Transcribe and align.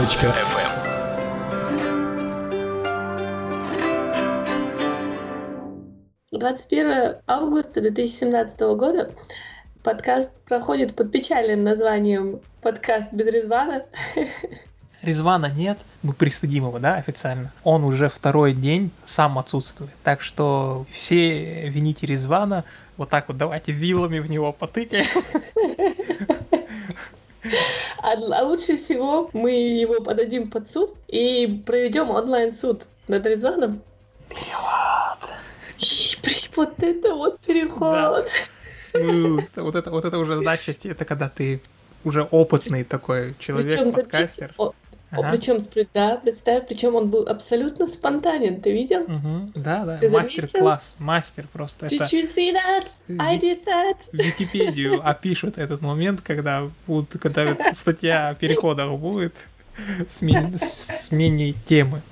Подзем.фм 0.00 0.70
21 6.30 7.16
августа 7.26 7.82
2017 7.82 8.60
года 8.78 9.12
подкаст 9.82 10.30
проходит 10.48 10.96
под 10.96 11.12
печальным 11.12 11.64
названием 11.64 12.40
«Подкаст 12.62 13.12
без 13.12 13.26
Резвана». 13.26 13.84
Резвана 15.02 15.50
нет, 15.50 15.78
мы 16.02 16.14
пристыдим 16.14 16.68
его, 16.68 16.78
да, 16.78 16.94
официально. 16.94 17.52
Он 17.62 17.84
уже 17.84 18.08
второй 18.08 18.54
день 18.54 18.92
сам 19.04 19.38
отсутствует. 19.38 19.90
Так 20.02 20.22
что 20.22 20.86
все 20.90 21.68
вините 21.68 22.06
Резвана, 22.06 22.64
вот 22.96 23.10
так 23.10 23.28
вот 23.28 23.36
давайте 23.36 23.72
вилами 23.72 24.18
в 24.18 24.30
него 24.30 24.50
потыкаем. 24.54 25.04
А, 28.02 28.12
а 28.12 28.42
лучше 28.44 28.76
всего 28.76 29.30
мы 29.32 29.52
его 29.52 30.00
подадим 30.02 30.50
под 30.50 30.70
суд 30.70 30.94
и 31.08 31.62
проведем 31.66 32.10
онлайн-суд 32.10 32.86
над 33.08 33.26
Резваном. 33.26 33.82
Перевод. 34.28 35.18
Вот 36.56 36.74
это 36.82 37.14
вот 37.14 37.40
переход. 37.40 38.28
Смут. 38.76 39.50
Вот 39.56 39.74
это, 39.76 39.90
вот 39.90 40.04
это 40.04 40.18
уже 40.18 40.36
значит, 40.36 40.84
это 40.84 41.04
когда 41.04 41.28
ты 41.28 41.60
уже 42.04 42.22
опытный 42.22 42.84
такой 42.84 43.34
человек, 43.38 43.70
Причем, 43.70 43.92
подкастер. 43.92 44.54
о- 44.56 44.72
Ага. 45.12 45.30
Причем, 45.30 45.58
да, 45.92 46.16
представь, 46.16 46.68
причем 46.68 46.94
он 46.94 47.10
был 47.10 47.26
абсолютно 47.26 47.88
спонтанен, 47.88 48.60
ты 48.60 48.70
видел? 48.72 49.00
Мгм. 49.08 49.52
Да, 49.56 49.84
да, 49.84 50.08
мастер-класс, 50.08 50.94
мастер 50.98 51.46
просто. 51.52 51.86
Did 51.86 51.96
Это 52.00 52.04
you 52.16 52.22
see 52.22 52.52
that? 52.54 52.86
I 53.18 53.36
did 53.38 53.64
that. 53.64 53.96
в 54.12 54.14
Википедию 54.14 55.00
опишут 55.04 55.58
этот 55.58 55.80
момент, 55.80 56.20
когда 56.22 56.68
будут, 56.86 57.20
когда 57.20 57.56
статья 57.74 58.28
о 58.28 58.34
переходах 58.34 58.92
будет, 58.92 59.34
смен- 60.08 60.58
с- 60.58 61.06
смене 61.08 61.54
темы. 61.66 62.02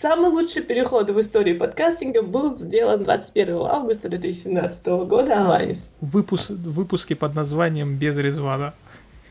Самый 0.00 0.30
лучший 0.30 0.62
переход 0.62 1.10
в 1.10 1.18
истории 1.20 1.52
подкастинга 1.52 2.22
был 2.22 2.56
сделан 2.56 3.02
21 3.02 3.56
августа 3.62 4.08
2017 4.08 4.86
года 4.86 5.34
онлайн. 5.40 5.76
Выпуск, 6.00 6.50
выпуски 6.50 7.14
под 7.14 7.34
названием 7.34 7.96
«Без 7.96 8.16
резвана». 8.16 8.72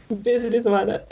Без 0.09 0.43
Резвана. 0.45 1.03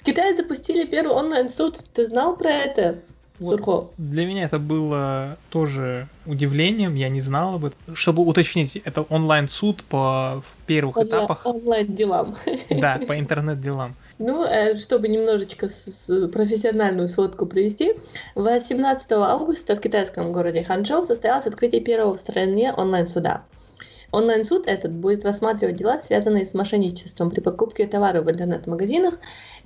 В 0.00 0.04
Китае 0.04 0.36
запустили 0.36 0.84
первый 0.86 1.14
онлайн-суд. 1.14 1.78
Ты 1.94 2.06
знал 2.06 2.36
про 2.36 2.50
это, 2.50 2.98
Вот. 3.38 3.48
Сурков? 3.48 3.90
Для 3.96 4.26
меня 4.26 4.44
это 4.44 4.58
было 4.58 5.36
тоже 5.50 6.08
удивлением, 6.26 6.94
я 6.94 7.08
не 7.08 7.20
знал 7.20 7.54
об 7.54 7.64
этом. 7.64 7.96
Чтобы 7.96 8.22
уточнить, 8.22 8.76
это 8.76 9.02
онлайн-суд 9.02 9.82
по 9.84 10.42
первых 10.66 10.98
этапах, 10.98 11.44
Онлайн-делам. 11.46 12.36
да, 12.70 13.00
по 13.06 13.18
интернет-делам. 13.18 13.94
Ну, 14.18 14.44
э, 14.44 14.76
чтобы 14.76 15.08
немножечко 15.08 15.68
профессиональную 16.32 17.08
сводку 17.08 17.46
провести, 17.46 17.94
18 18.36 19.10
августа 19.12 19.74
в 19.74 19.80
китайском 19.80 20.30
городе 20.32 20.62
Ханчжоу 20.62 21.04
состоялось 21.04 21.46
открытие 21.46 21.80
первого 21.80 22.16
в 22.16 22.20
стране 22.20 22.72
онлайн-суда. 22.72 23.42
Онлайн-суд 24.14 24.66
этот 24.68 24.92
будет 24.92 25.24
рассматривать 25.24 25.76
дела, 25.76 25.98
связанные 26.00 26.46
с 26.46 26.54
мошенничеством 26.54 27.30
при 27.30 27.40
покупке 27.40 27.86
товаров 27.86 28.24
в 28.26 28.30
интернет-магазинах 28.30 29.18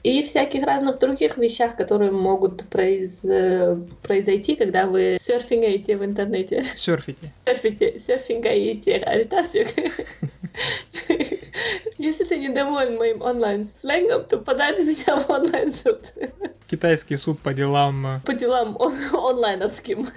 и 0.02 0.22
всяких 0.22 0.64
разных 0.64 0.98
других 0.98 1.36
вещах, 1.36 1.76
которые 1.76 2.10
могут 2.12 2.62
произ- 2.70 3.86
произойти, 4.02 4.56
когда 4.56 4.86
вы 4.86 5.18
серфингаете 5.20 5.96
в 5.96 6.04
интернете. 6.04 6.64
Серфите. 6.76 7.32
Серфите, 7.46 8.00
серфингаете, 8.00 8.96
аритасик. 8.96 9.68
Если 11.98 12.24
ты 12.24 12.38
недоволен 12.38 12.96
моим 12.96 13.22
онлайн-сленгом, 13.22 14.24
то 14.24 14.38
подай 14.38 14.72
на 14.76 14.82
меня 14.84 15.16
в 15.20 15.28
онлайн-суд 15.30 16.00
Китайский 16.70 17.16
суд 17.16 17.38
по 17.40 17.52
делам 17.54 18.06
э, 18.06 18.20
по 18.24 18.32
делам 18.34 18.76
он- 18.78 18.94
онлайновским. 19.12 20.08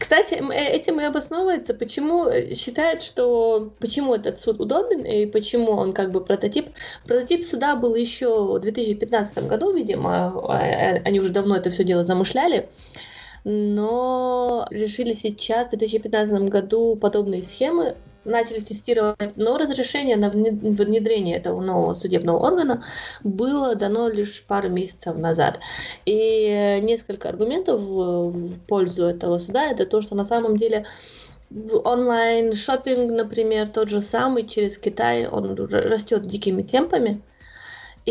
Кстати, 0.00 0.32
э, 0.32 0.76
этим 0.76 0.98
и 0.98 1.04
обосновывается, 1.04 1.74
почему 1.74 2.26
э, 2.26 2.54
считают, 2.54 3.02
что 3.02 3.70
почему 3.80 4.14
этот 4.14 4.40
суд 4.40 4.58
удобен 4.58 5.04
и 5.04 5.26
почему 5.26 5.72
он 5.72 5.92
как 5.92 6.10
бы 6.10 6.24
прототип. 6.24 6.70
Прототип 7.04 7.44
суда 7.44 7.76
был 7.76 7.94
еще 7.94 8.56
в 8.56 8.60
2015 8.60 9.46
году, 9.46 9.74
видимо, 9.74 10.32
а, 10.48 10.66
э, 10.66 11.02
они 11.04 11.20
уже 11.20 11.32
давно 11.32 11.54
это 11.54 11.68
все 11.68 11.84
дело 11.84 12.02
замышляли, 12.02 12.70
но 13.44 14.66
решили 14.70 15.12
сейчас, 15.12 15.66
в 15.66 15.76
2015 15.76 16.48
году, 16.48 16.96
подобные 16.96 17.42
схемы 17.42 17.94
начали 18.24 18.60
тестировать, 18.60 19.36
но 19.36 19.56
разрешение 19.58 20.16
на 20.16 20.28
вне- 20.28 20.50
внедрение 20.50 21.36
этого 21.36 21.60
нового 21.60 21.94
судебного 21.94 22.38
органа 22.38 22.84
было 23.24 23.74
дано 23.74 24.08
лишь 24.08 24.44
пару 24.46 24.68
месяцев 24.68 25.16
назад. 25.16 25.60
И 26.04 26.78
несколько 26.82 27.28
аргументов 27.28 27.80
в 27.80 28.58
пользу 28.68 29.06
этого 29.06 29.38
суда 29.38 29.68
это 29.70 29.86
то, 29.86 30.02
что 30.02 30.14
на 30.14 30.24
самом 30.24 30.56
деле 30.56 30.86
онлайн 31.84 32.54
шопинг, 32.54 33.10
например, 33.10 33.68
тот 33.68 33.88
же 33.88 34.02
самый 34.02 34.46
через 34.46 34.78
Китай, 34.78 35.26
он 35.26 35.54
растет 35.54 36.26
дикими 36.26 36.62
темпами. 36.62 37.20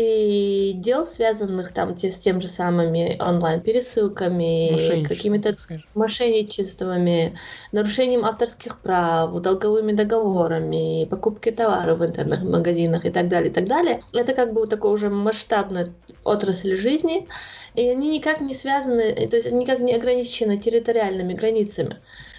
И 0.02 0.72
дел, 0.76 1.06
связанных 1.06 1.72
там 1.72 1.94
те- 1.94 2.10
с 2.10 2.18
тем 2.18 2.40
же 2.40 2.48
самыми 2.48 3.18
онлайн-пересылками, 3.20 5.02
какими-то 5.06 5.56
мошенничествами, 5.94 7.34
нарушением 7.72 8.24
авторских 8.24 8.78
прав, 8.78 9.38
долговыми 9.42 9.92
договорами, 9.92 11.04
покупки 11.04 11.50
товаров 11.50 11.98
в 11.98 12.06
интернет-магазинах 12.06 13.04
и 13.04 13.10
так 13.10 13.28
далее, 13.28 13.50
и 13.50 13.52
так 13.52 13.66
далее. 13.66 14.02
Это 14.14 14.32
как 14.32 14.54
бы 14.54 14.66
такой 14.66 14.90
уже 14.90 15.10
масштабная 15.10 15.90
отрасль 16.24 16.76
жизни, 16.76 17.28
и 17.74 17.86
они 17.86 18.16
никак 18.16 18.40
не 18.40 18.54
связаны, 18.54 19.12
то 19.28 19.36
есть 19.36 19.48
они 19.48 19.64
никак 19.64 19.80
не 19.80 19.94
ограничены 19.94 20.56
территориальными 20.56 21.34
границами. 21.34 21.98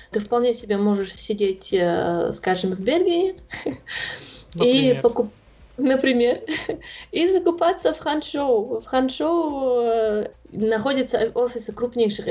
Ты 0.09 0.19
вполне 0.19 0.55
себе 0.55 0.77
можешь 0.77 1.13
сидеть, 1.13 1.69
э, 1.71 2.31
скажем, 2.33 2.71
в 2.71 2.79
Бельгии 2.79 3.35
и 4.55 4.99
покупать 4.99 5.35
Например, 5.77 6.41
и 7.11 7.27
закупаться 7.27 7.93
в 7.93 7.99
Ханчжоу. 7.99 8.81
В 8.81 8.85
Ханчжоу 8.85 9.81
э, 9.83 10.31
находятся 10.51 11.31
офисы 11.33 11.71
крупнейших 11.71 12.27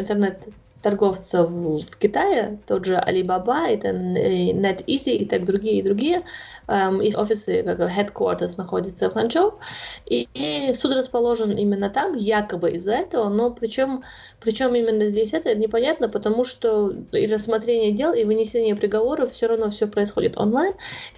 интернет-торговцев 0.81 1.49
в 1.51 1.97
Китае, 1.99 2.59
тот 2.67 2.85
же 2.85 2.95
Alibaba, 2.95 3.69
это 3.69 3.89
NetEasy 3.89 5.13
и 5.13 5.25
так 5.25 5.45
другие 5.45 5.79
и 5.79 5.83
другие. 5.83 6.23
Эм, 6.69 7.01
Их 7.01 7.19
офисы, 7.19 7.63
как 7.63 7.81
headquarters, 7.81 8.55
находятся 8.57 9.11
в 9.11 9.15
Ханчжоу. 9.15 9.59
И, 10.07 10.29
и 10.35 10.75
суд 10.75 10.95
расположен 10.95 11.57
именно 11.57 11.91
там, 11.91 12.15
якобы 12.15 12.73
из-за 12.73 12.93
этого, 12.93 13.29
но 13.29 13.51
причем, 13.51 14.03
причем 14.41 14.75
именно 14.75 15.07
здесь 15.07 15.33
это 15.33 15.55
непонятно, 15.55 16.09
потому 16.09 16.45
что 16.45 16.93
и 17.13 17.27
рассмотрение 17.27 17.93
дел, 17.93 18.13
и 18.13 18.25
вынесение 18.25 18.75
приговоров 18.77 19.33
все 19.33 19.47
равно 19.49 19.71
все 19.71 19.87
происходит 19.87 20.39
онлайн. 20.39 20.75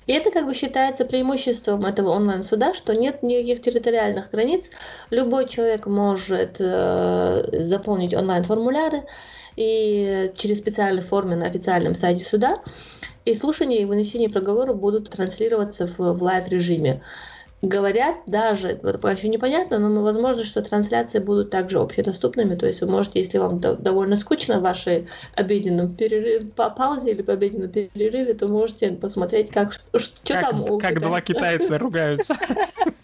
И 0.06 0.12
это 0.12 0.30
как 0.30 0.46
бы 0.46 0.54
считается 0.54 1.04
преимуществом 1.04 1.84
этого 1.84 2.10
онлайн-суда, 2.10 2.74
что 2.74 2.94
нет 2.94 3.22
никаких 3.22 3.62
территориальных 3.62 4.30
границ. 4.30 4.70
Любой 5.10 5.48
человек 5.48 5.86
может 5.86 6.56
э, 6.58 7.62
заполнить 7.62 8.14
онлайн-формуляры 8.14 9.04
и 9.56 10.32
через 10.36 10.58
специальные 10.58 11.02
формы 11.02 11.36
на 11.36 11.46
официальном 11.46 11.94
сайте 11.94 12.24
суда. 12.24 12.56
И 13.24 13.34
слушания 13.34 13.80
и 13.80 13.84
вынесение 13.84 14.28
приговора 14.28 14.72
будут 14.72 15.10
транслироваться 15.10 15.86
в, 15.86 15.98
в 15.98 16.22
live-режиме. 16.22 17.02
Говорят 17.62 18.16
даже, 18.26 18.74
пока 18.74 19.12
еще 19.12 19.28
непонятно, 19.28 19.78
но 19.78 20.02
возможно, 20.02 20.42
что 20.42 20.62
трансляции 20.62 21.20
будут 21.20 21.50
также 21.50 21.78
общедоступными. 21.78 22.56
То 22.56 22.66
есть 22.66 22.80
вы 22.80 22.88
можете, 22.88 23.20
если 23.20 23.38
вам 23.38 23.60
до- 23.60 23.76
довольно 23.76 24.16
скучно 24.16 24.58
в 24.58 24.62
вашей 24.62 25.06
обеденном 25.36 25.94
перерыве, 25.94 26.48
па- 26.56 26.70
паузе 26.70 27.12
или 27.12 27.22
по 27.22 27.34
обеденном 27.34 27.70
перерыве, 27.70 28.34
то 28.34 28.48
можете 28.48 28.90
посмотреть, 28.90 29.52
как, 29.52 29.72
что, 29.72 29.84
как, 30.26 30.40
там 30.40 30.78
как 30.80 31.00
два 31.00 31.20
китайца 31.20 31.78
ругаются. 31.78 32.34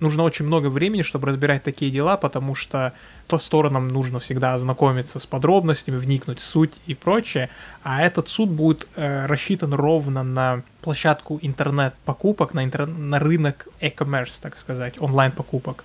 Нужно 0.00 0.22
очень 0.22 0.44
много 0.44 0.68
времени, 0.68 1.02
чтобы 1.02 1.26
разбирать 1.26 1.64
такие 1.64 1.90
дела, 1.90 2.16
потому 2.16 2.54
что 2.54 2.92
то 3.26 3.38
сторонам 3.38 3.88
нужно 3.88 4.20
всегда 4.20 4.54
ознакомиться 4.54 5.18
с 5.18 5.26
подробностями, 5.26 5.96
вникнуть 5.96 6.38
в 6.38 6.44
суть 6.44 6.72
и 6.86 6.94
прочее, 6.94 7.50
а 7.82 8.02
этот 8.02 8.28
суд 8.28 8.48
будет 8.48 8.86
э, 8.94 9.26
рассчитан 9.26 9.74
ровно 9.74 10.22
на 10.22 10.62
площадку 10.82 11.38
интернет-покупок, 11.42 12.54
на, 12.54 12.64
интер- 12.64 12.86
на 12.86 13.18
рынок 13.18 13.68
e-commerce, 13.80 14.38
так 14.40 14.56
сказать, 14.56 14.94
онлайн-покупок. 15.00 15.84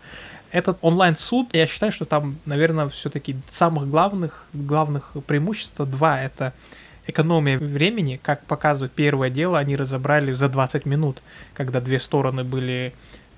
Этот 0.52 0.78
онлайн-суд, 0.82 1.48
я 1.54 1.66
считаю, 1.66 1.92
что 1.92 2.06
там, 2.06 2.38
наверное, 2.46 2.88
все-таки 2.90 3.36
самых 3.50 3.90
главных, 3.90 4.46
главных 4.54 5.14
преимуществ 5.26 5.78
два. 5.78 6.22
Это 6.22 6.54
экономия 7.08 7.58
времени, 7.58 8.20
как 8.22 8.46
показывает 8.46 8.92
первое 8.92 9.32
дело, 9.32 9.58
они 9.58 9.76
разобрали 9.76 10.32
за 10.34 10.50
20 10.50 10.86
минут, 10.86 11.24
когда 11.56 11.82
две 11.82 11.98
стороны 11.98 12.44
были 12.44 12.94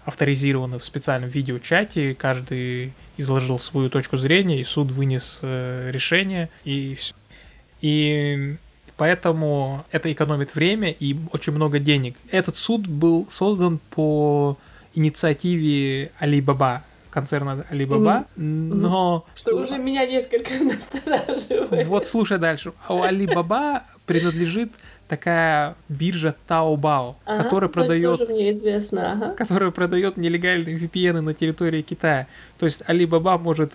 авторизированы 0.06 0.80
в 0.80 0.86
специальном 0.86 1.30
видеочате, 1.30 2.16
каждый 2.16 2.94
изложил 3.18 3.60
свою 3.60 3.90
точку 3.90 4.18
зрения, 4.18 4.60
и 4.60 4.64
суд 4.64 4.92
вынес 4.92 5.40
э, 5.42 5.90
решение, 5.92 6.50
и 6.64 6.96
всё. 6.96 7.16
И 7.82 8.56
поэтому 8.98 9.84
это 9.92 10.12
экономит 10.12 10.56
время 10.56 10.92
и 10.92 11.16
очень 11.32 11.54
много 11.54 11.80
денег. 11.80 12.16
Этот 12.32 12.56
суд 12.56 12.88
был 12.88 13.28
создан 13.30 13.80
по 13.90 14.58
инициативе 14.94 16.12
Alibaba, 16.20 16.82
концерна 17.10 17.66
Alibaba, 17.72 18.26
mm-hmm. 18.38 18.74
но... 18.74 19.26
Что 19.36 19.56
уже 19.56 19.78
меня 19.78 20.06
несколько 20.06 20.54
настораживает. 20.64 21.88
Вот 21.88 22.08
слушай 22.08 22.38
дальше. 22.38 22.74
У 22.88 23.04
Alibaba 23.04 23.82
принадлежит 24.06 24.72
такая 25.08 25.76
биржа 25.90 26.36
Taobao, 26.48 27.16
ага, 27.26 27.44
которая 27.44 27.70
продает, 27.70 28.22
известно, 28.22 29.14
ага. 29.14 29.30
которая 29.32 29.72
продает 29.72 30.18
нелегальные 30.18 30.78
VPN 30.78 31.22
на 31.22 31.34
территории 31.34 31.82
Китая. 31.82 32.28
То 32.58 32.66
есть 32.66 32.82
Alibaba 32.88 33.38
может 33.38 33.74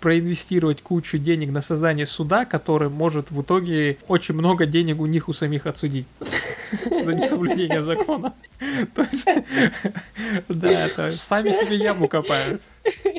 проинвестировать 0.00 0.82
кучу 0.82 1.18
денег 1.18 1.50
на 1.50 1.60
создание 1.60 2.06
суда, 2.06 2.44
который 2.44 2.88
может 2.88 3.30
в 3.30 3.42
итоге 3.42 3.98
очень 4.06 4.34
много 4.34 4.66
денег 4.66 5.00
у 5.00 5.06
них 5.06 5.28
у 5.28 5.32
самих 5.32 5.66
отсудить 5.66 6.06
за 7.04 7.14
несоблюдение 7.14 7.82
закона. 7.82 8.32
То 8.94 9.02
есть, 9.10 9.28
да, 10.48 10.86
это 10.86 11.16
сами 11.18 11.50
себе 11.50 11.76
яму 11.76 12.08
копают, 12.08 12.62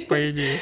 по 0.07 0.29
идее. 0.29 0.59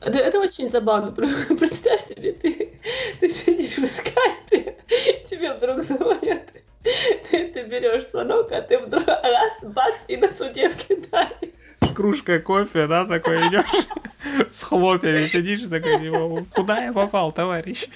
Это 0.00 0.38
очень 0.38 0.70
забавно. 0.70 1.10
Представь 1.12 2.06
себе, 2.06 2.32
ты, 2.32 2.67
ты 3.20 3.28
сидишь 3.28 3.78
в 3.78 3.86
скайпе, 3.86 4.76
тебе 5.30 5.52
вдруг 5.52 5.82
звонят, 5.82 6.52
ты, 6.82 7.48
ты 7.48 7.62
берешь 7.64 8.08
звонок, 8.08 8.52
а 8.52 8.62
ты 8.62 8.78
вдруг 8.78 9.06
раз, 9.06 9.52
бац, 9.62 9.94
и 10.08 10.16
на 10.16 10.30
суде 10.30 10.70
в 10.70 10.76
с 11.80 11.92
кружкой 11.92 12.40
кофе, 12.40 12.86
да, 12.86 13.04
такой 13.04 13.38
идешь, 13.38 13.86
с 14.50 14.62
хлопьями 14.64 15.26
сидишь, 15.26 15.62
такой, 15.62 16.00
типа, 16.00 16.44
куда 16.54 16.84
я 16.84 16.92
попал, 16.92 17.32
товарищ? 17.32 17.86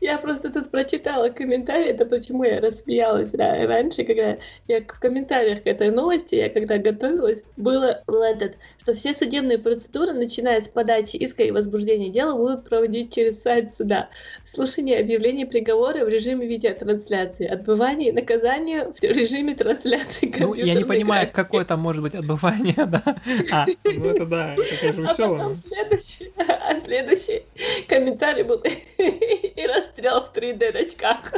Я 0.00 0.18
просто 0.18 0.50
тут 0.52 0.70
прочитала 0.70 1.28
комментарии, 1.28 1.88
это 1.88 2.04
почему 2.04 2.44
я 2.44 2.60
рассмеялась 2.60 3.34
раньше, 3.34 4.04
когда 4.04 4.36
я 4.66 4.80
в 4.80 5.00
комментариях 5.00 5.62
к 5.62 5.66
этой 5.66 5.90
новости, 5.90 6.34
я 6.34 6.48
когда 6.48 6.78
готовилась, 6.78 7.42
было 7.56 8.02
этот, 8.06 8.56
что 8.82 8.94
все 8.94 9.14
судебные 9.14 9.58
процедуры, 9.58 10.12
начиная 10.12 10.60
с 10.60 10.68
подачи 10.68 11.16
иска 11.16 11.44
и 11.44 11.50
возбуждения 11.50 12.10
дела, 12.10 12.36
будут 12.36 12.68
проводить 12.68 13.14
через 13.14 13.42
сайт 13.42 13.74
суда. 13.74 14.08
Слушание 14.44 14.98
объявлений 14.98 15.44
приговора 15.44 16.04
в 16.04 16.08
режиме 16.08 16.46
видеотрансляции, 16.46 17.46
отбывание 17.46 18.10
и 18.10 18.12
наказание 18.12 18.92
в 18.92 19.02
режиме 19.02 19.54
трансляции 19.54 20.34
Ну, 20.38 20.54
я 20.54 20.74
не 20.74 20.84
понимаю, 20.84 21.28
какое 21.32 21.64
там 21.64 21.80
может 21.80 22.02
быть 22.02 22.14
отбывание, 22.14 22.86
да? 22.86 22.95
А, 23.52 23.66
ну 23.84 24.10
это 24.10 24.26
да, 24.26 24.54
это, 24.54 24.76
конечно, 24.80 25.14
все. 25.14 25.24
А 25.24 25.38
потом 25.38 25.56
следующий, 25.56 26.32
а 26.36 26.80
следующий 26.82 27.42
комментарий 27.88 28.42
был 28.42 28.58
и 28.98 29.66
расстрел 29.66 30.22
в 30.22 30.32
3D 30.36 30.86
очках. 30.86 31.32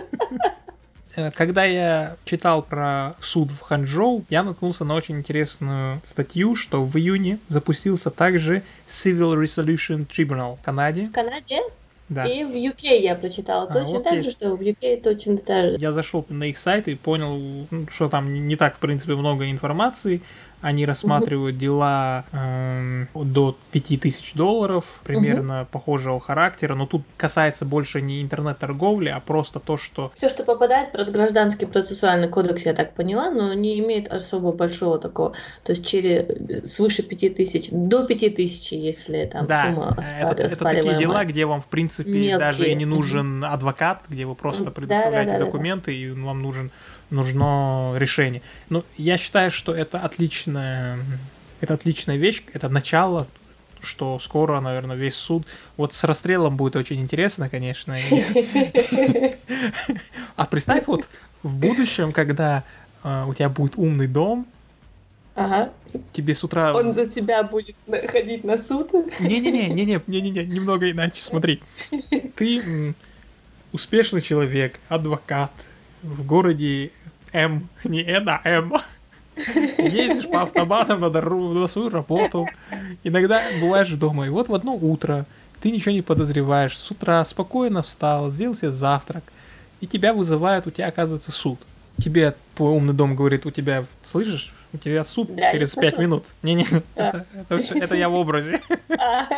Э, 1.17 1.31
когда 1.33 1.65
я 1.65 2.17
читал 2.25 2.63
про 2.63 3.17
суд 3.21 3.51
в 3.51 3.61
Ханчжоу, 3.63 4.25
я 4.31 4.43
наткнулся 4.43 4.85
на 4.85 4.95
очень 4.95 5.17
интересную 5.17 6.01
статью, 6.05 6.55
что 6.55 6.85
в 6.85 6.97
июне 6.97 7.39
запустился 7.49 8.11
также 8.11 8.63
Civil 8.87 9.35
Resolution 9.35 10.07
Tribunal 10.07 10.57
в 10.57 10.63
Канаде. 10.63 11.07
В 11.07 11.13
Канаде? 11.13 11.61
Да. 12.09 12.25
И 12.25 12.43
в 12.45 12.51
UK 12.51 13.01
я 13.01 13.15
прочитала 13.15 13.65
а, 13.65 13.73
точно 13.73 13.99
окей. 13.99 14.03
так 14.05 14.25
же, 14.25 14.31
что 14.31 14.57
в 14.57 14.61
UK 14.61 15.03
точно 15.03 15.37
так 15.39 15.73
же. 15.73 15.77
Я 15.79 15.93
зашел 15.93 16.25
на 16.29 16.45
их 16.45 16.57
сайт 16.57 16.89
и 16.89 16.95
понял, 16.95 17.67
ну, 17.71 17.87
что 17.91 18.09
там 18.09 18.33
не 18.33 18.57
так, 18.57 18.77
в 18.77 18.79
принципе, 18.79 19.15
много 19.15 19.51
информации. 19.51 20.23
Они 20.61 20.87
рассматривают 20.87 21.57
угу. 21.57 21.61
дела 21.61 22.25
э, 22.33 23.07
до 23.15 23.57
5000 23.73 24.35
долларов, 24.35 24.85
примерно 25.05 25.63
угу. 25.63 25.69
похожего 25.71 26.21
характера, 26.21 26.75
но 26.75 26.87
тут 26.87 27.03
касается 27.17 27.65
больше 27.65 28.01
не 28.01 28.23
интернет-торговли, 28.23 29.09
а 29.09 29.21
просто 29.21 29.61
то, 29.61 29.77
что... 29.77 30.11
Все, 30.15 30.29
что 30.29 30.45
попадает 30.45 30.93
под 30.93 31.11
гражданский 31.13 31.67
процессуальный 31.67 32.29
кодекс, 32.29 32.67
я 32.67 32.75
так 32.75 32.95
поняла, 32.95 33.31
но 33.31 33.53
не 33.55 33.79
имеет 33.79 34.09
особо 34.09 34.53
большого 34.53 34.99
такого, 34.99 35.33
то 35.63 35.73
есть 35.73 35.87
через 35.87 36.73
свыше 36.73 37.03
5000, 37.03 37.69
до 37.71 38.05
5000, 38.05 38.73
если 38.73 39.27
там 39.27 39.47
да, 39.47 39.67
сумма 39.67 39.97
это, 40.21 40.43
это 40.43 40.57
такие 40.57 40.99
дела, 40.99 41.25
где 41.25 41.47
вам, 41.47 41.61
в 41.61 41.67
принципе, 41.67 42.11
Мелкие. 42.11 42.39
даже 42.39 42.69
и 42.69 42.75
не 42.75 42.85
нужен 42.85 43.45
адвокат, 43.45 44.03
где 44.09 44.27
вы 44.27 44.35
просто 44.35 44.71
предоставляете 44.71 45.33
да, 45.33 45.39
да, 45.39 45.45
да, 45.45 45.47
документы, 45.47 45.91
да. 45.91 45.97
и 45.97 46.11
вам 46.11 46.43
нужен 46.43 46.71
нужно 47.11 47.95
решение. 47.97 48.43
Ну, 48.69 48.85
я 48.97 49.17
считаю, 49.17 49.51
что 49.51 49.75
это 49.75 49.99
отличная, 49.99 50.99
это 51.61 51.75
отличная 51.75 52.17
вещь, 52.17 52.43
это 52.53 52.69
начало, 52.69 53.27
что 53.81 54.19
скоро, 54.19 54.61
наверное, 54.61 54.97
весь 54.97 55.15
суд. 55.15 55.47
Вот 55.77 55.95
с 55.95 56.05
расстрелом 56.05 56.57
будет 56.57 56.77
очень 56.77 57.01
интересно, 57.01 57.49
конечно. 57.49 57.97
А 60.37 60.47
представь, 60.47 60.87
вот 60.87 61.05
в 61.43 61.55
будущем, 61.57 62.13
когда 62.13 62.63
а, 63.03 63.27
у 63.27 63.35
тебя 63.35 63.49
будет 63.49 63.77
умный 63.77 64.07
дом, 64.07 64.47
Ага. 65.35 65.71
Тебе 66.13 66.35
с 66.35 66.43
утра... 66.43 66.75
Он 66.75 66.95
за 66.95 67.07
тебя 67.07 67.45
будет 67.45 67.77
ходить 68.09 68.43
на 68.43 68.59
суд? 68.59 68.93
Не-не-не, 69.21 69.69
не-не, 69.69 70.01
не-не-не, 70.09 70.45
немного 70.45 70.91
иначе, 70.91 71.23
смотри. 71.23 71.63
Ты 72.35 72.95
успешный 73.73 74.21
человек, 74.21 74.81
адвокат, 74.89 75.53
в 76.03 76.25
городе 76.27 76.91
М, 77.33 77.69
не 77.85 78.03
Н, 78.03 78.29
а 78.29 78.41
М. 78.45 78.73
Ездишь 79.37 80.29
по 80.29 80.43
автобанам 80.43 81.01
на, 81.01 81.11
дорогу, 81.11 81.55
на 81.55 81.67
свою 81.69 81.91
работу. 81.91 82.49
Иногда 83.05 83.43
бываешь 83.61 83.91
дома. 83.91 84.27
И 84.27 84.31
вот 84.31 84.49
в 84.49 84.55
одно 84.55 84.75
утро 84.75 85.27
ты 85.61 85.71
ничего 85.71 85.93
не 85.93 86.03
подозреваешь. 86.03 86.77
С 86.77 86.91
утра 86.91 87.25
спокойно 87.25 87.83
встал, 87.83 88.31
сделал 88.31 88.57
себе 88.57 88.71
завтрак. 88.71 89.25
И 89.81 89.87
тебя 89.87 90.13
вызывают, 90.13 90.67
у 90.67 90.71
тебя 90.71 90.89
оказывается 90.89 91.31
суд. 91.31 91.61
Тебе 92.03 92.35
твой 92.57 92.73
умный 92.73 92.95
дом 92.95 93.15
говорит, 93.15 93.47
у 93.47 93.51
тебя, 93.51 93.85
слышишь, 94.03 94.53
у 94.73 94.79
тебя 94.79 95.05
суд 95.05 95.35
да, 95.35 95.51
через 95.53 95.75
пять 95.75 95.99
минут. 95.99 96.25
Не-не, 96.43 96.67
это, 96.95 97.27
это, 97.49 97.79
это 97.79 97.95
я 97.95 98.09
в 98.09 98.15
образе. 98.15 98.61
А. 98.99 99.29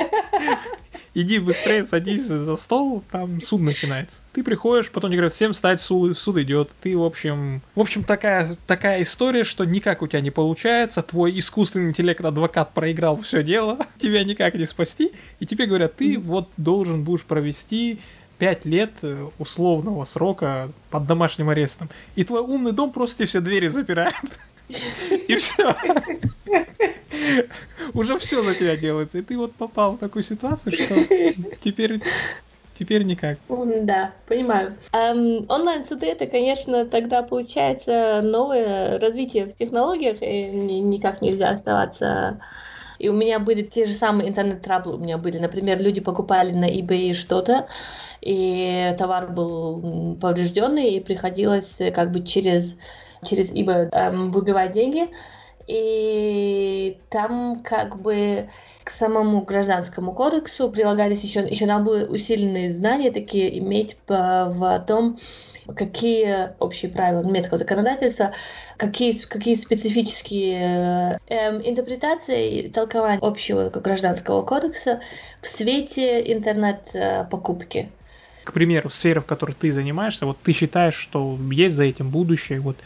Иди 1.13 1.41
быстрее, 1.41 1.85
садись 1.85 2.27
за 2.27 2.57
стол, 2.57 3.03
там 3.11 3.43
суд 3.43 3.63
начинается. 3.63 4.19
Ты 4.33 4.45
приходишь, 4.45 4.91
потом 4.91 5.11
тебе 5.11 5.19
говорят, 5.19 5.33
всем 5.33 5.53
встать, 5.53 5.81
суд, 5.81 6.17
суд 6.17 6.39
идет. 6.39 6.71
Ты, 6.83 6.97
в 6.97 7.03
общем... 7.03 7.63
В 7.75 7.81
общем, 7.81 8.05
такая, 8.05 8.57
такая 8.69 9.03
история, 9.03 9.43
что 9.43 9.65
никак 9.65 10.03
у 10.03 10.07
тебя 10.07 10.21
не 10.21 10.31
получается. 10.31 11.03
Твой 11.03 11.37
искусственный 11.37 11.91
интеллект, 11.91 12.25
адвокат 12.25 12.73
проиграл 12.75 13.21
все 13.23 13.43
дело. 13.43 13.79
Тебя 13.99 14.23
никак 14.23 14.55
не 14.55 14.67
спасти. 14.67 15.11
И 15.41 15.47
тебе 15.47 15.67
говорят, 15.67 15.97
ты 15.97 16.17
вот 16.17 16.49
должен 16.57 17.03
будешь 17.03 17.25
провести 17.25 17.99
пять 18.39 18.65
лет 18.65 18.93
э, 19.03 19.29
условного 19.39 20.05
срока 20.05 20.71
под 20.91 21.07
домашним 21.07 21.49
арестом. 21.49 21.91
И 22.15 22.23
твой 22.23 22.41
умный 22.41 22.73
дом 22.73 22.93
просто 22.93 23.19
тебе 23.19 23.27
все 23.27 23.41
двери 23.41 23.67
запирает. 23.67 24.15
И 25.29 25.37
все. 25.37 25.75
Уже 27.95 28.19
все 28.19 28.43
за 28.43 28.55
тебя 28.55 28.77
делается. 28.77 29.19
И 29.19 29.23
ты 29.23 29.37
вот 29.37 29.55
попал 29.55 29.93
в 29.97 29.99
такую 29.99 30.23
ситуацию, 30.23 30.73
что 30.73 30.97
теперь 31.61 32.01
Теперь 32.81 33.05
никак. 33.05 33.37
Да, 33.83 34.15
понимаю. 34.27 34.79
Эм, 34.95 35.45
онлайн-суды 35.51 36.07
это, 36.07 36.27
конечно, 36.27 36.87
тогда 36.87 37.23
получается 37.23 38.23
новое 38.25 38.99
развитие 38.99 39.45
в 39.45 39.55
технологиях, 39.55 40.23
и 40.23 40.47
никак 40.49 41.21
нельзя 41.21 41.51
оставаться. 41.51 42.41
И 42.99 43.11
у 43.11 43.13
меня 43.13 43.39
были 43.39 43.63
те 43.63 43.85
же 43.85 43.93
самые 43.93 44.31
интернет-траблы. 44.31 44.95
У 44.95 44.99
меня 44.99 45.19
были, 45.19 45.37
например, 45.39 45.79
люди 45.79 46.01
покупали 46.01 46.53
на 46.53 46.65
eBay 46.65 47.13
что-то, 47.13 47.69
и 48.23 48.95
товар 48.99 49.31
был 49.31 50.17
поврежденный, 50.19 50.93
и 50.93 51.01
приходилось 51.01 51.81
как 51.95 52.13
бы 52.13 52.23
через 52.23 52.79
через 53.23 53.53
eBay 53.53 53.91
эм, 53.93 54.33
выбивать 54.33 54.73
деньги. 54.73 55.11
И 55.67 56.99
там 57.11 57.63
как 57.63 58.01
бы 58.01 58.49
к 58.85 58.91
самому 58.91 59.43
гражданскому 59.43 60.13
кодексу 60.13 60.71
прилагались 60.71 61.23
еще, 61.23 61.41
еще 61.41 61.67
надо 61.67 61.85
было 61.85 62.05
усиленные 62.07 62.73
знания 62.73 63.13
такие 63.13 63.59
иметь 63.59 63.97
по, 64.07 64.51
в 64.51 64.85
том, 64.87 65.19
какие 65.77 66.51
общие 66.59 66.91
правила 66.91 67.23
немецкого 67.23 67.59
законодательства, 67.59 68.33
какие, 68.77 69.13
какие 69.27 69.55
специфические 69.55 71.21
э, 71.29 71.69
интерпретации 71.69 72.51
и 72.51 72.69
толкования 72.69 73.21
общего 73.21 73.71
гражданского 73.71 74.43
кодекса 74.43 75.01
в 75.43 75.47
свете 75.47 76.21
интернет-покупки. 76.33 77.91
К 78.45 78.53
примеру, 78.53 78.89
в 78.89 78.95
сфере, 78.95 79.21
в 79.21 79.27
которой 79.27 79.53
ты 79.53 79.71
занимаешься, 79.71 80.27
вот 80.27 80.39
ты 80.43 80.53
считаешь, 80.53 80.95
что 80.95 81.39
есть 81.53 81.75
за 81.75 81.85
этим 81.85 82.11
будущее, 82.11 82.61
вот 82.61 82.77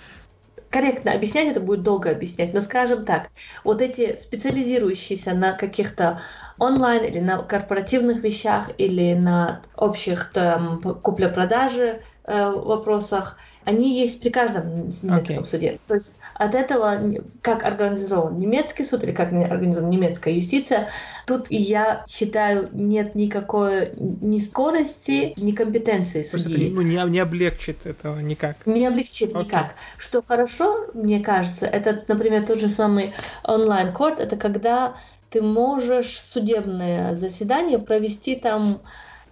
корректно 0.74 1.12
объяснять, 1.12 1.52
это 1.52 1.60
будет 1.60 1.82
долго 1.84 2.10
объяснять, 2.10 2.52
но 2.52 2.60
скажем 2.60 3.04
так, 3.04 3.30
вот 3.62 3.80
эти 3.80 4.16
специализирующиеся 4.16 5.32
на 5.32 5.52
каких-то 5.52 6.20
онлайн 6.58 7.04
или 7.04 7.20
на 7.20 7.44
корпоративных 7.44 8.24
вещах 8.24 8.70
или 8.76 9.14
на 9.14 9.62
общих 9.76 10.32
там 10.32 10.80
купля-продажи 10.80 12.02
э, 12.24 12.50
вопросах, 12.50 13.38
они 13.64 13.98
есть 13.98 14.20
при 14.20 14.30
каждом 14.30 14.88
немецком 14.88 15.38
okay. 15.38 15.44
суде. 15.44 15.78
То 15.86 15.94
есть 15.94 16.14
от 16.34 16.54
этого, 16.54 16.98
как 17.42 17.64
организован 17.64 18.38
немецкий 18.38 18.84
суд 18.84 19.04
или 19.04 19.12
как 19.12 19.32
организована 19.32 19.90
немецкая 19.90 20.34
юстиция, 20.34 20.88
тут 21.26 21.46
я 21.50 22.04
считаю, 22.08 22.68
нет 22.72 23.14
никакой 23.14 23.92
ни 23.96 24.38
скорости, 24.38 25.34
ни 25.36 25.52
компетенции 25.52 26.22
судьи. 26.22 26.66
Это, 26.66 26.74
ну, 26.74 26.82
не, 26.82 27.10
не 27.10 27.20
облегчит 27.20 27.86
этого 27.86 28.20
никак. 28.20 28.56
Не 28.66 28.86
облегчит 28.86 29.34
okay. 29.34 29.44
никак. 29.44 29.74
Что 29.96 30.22
хорошо, 30.22 30.86
мне 30.94 31.20
кажется, 31.20 31.66
это, 31.66 32.04
например, 32.08 32.46
тот 32.46 32.60
же 32.60 32.68
самый 32.68 33.14
онлайн-корт, 33.44 34.20
это 34.20 34.36
когда 34.36 34.94
ты 35.30 35.42
можешь 35.42 36.20
судебное 36.20 37.14
заседание 37.14 37.78
провести 37.78 38.36
там 38.36 38.80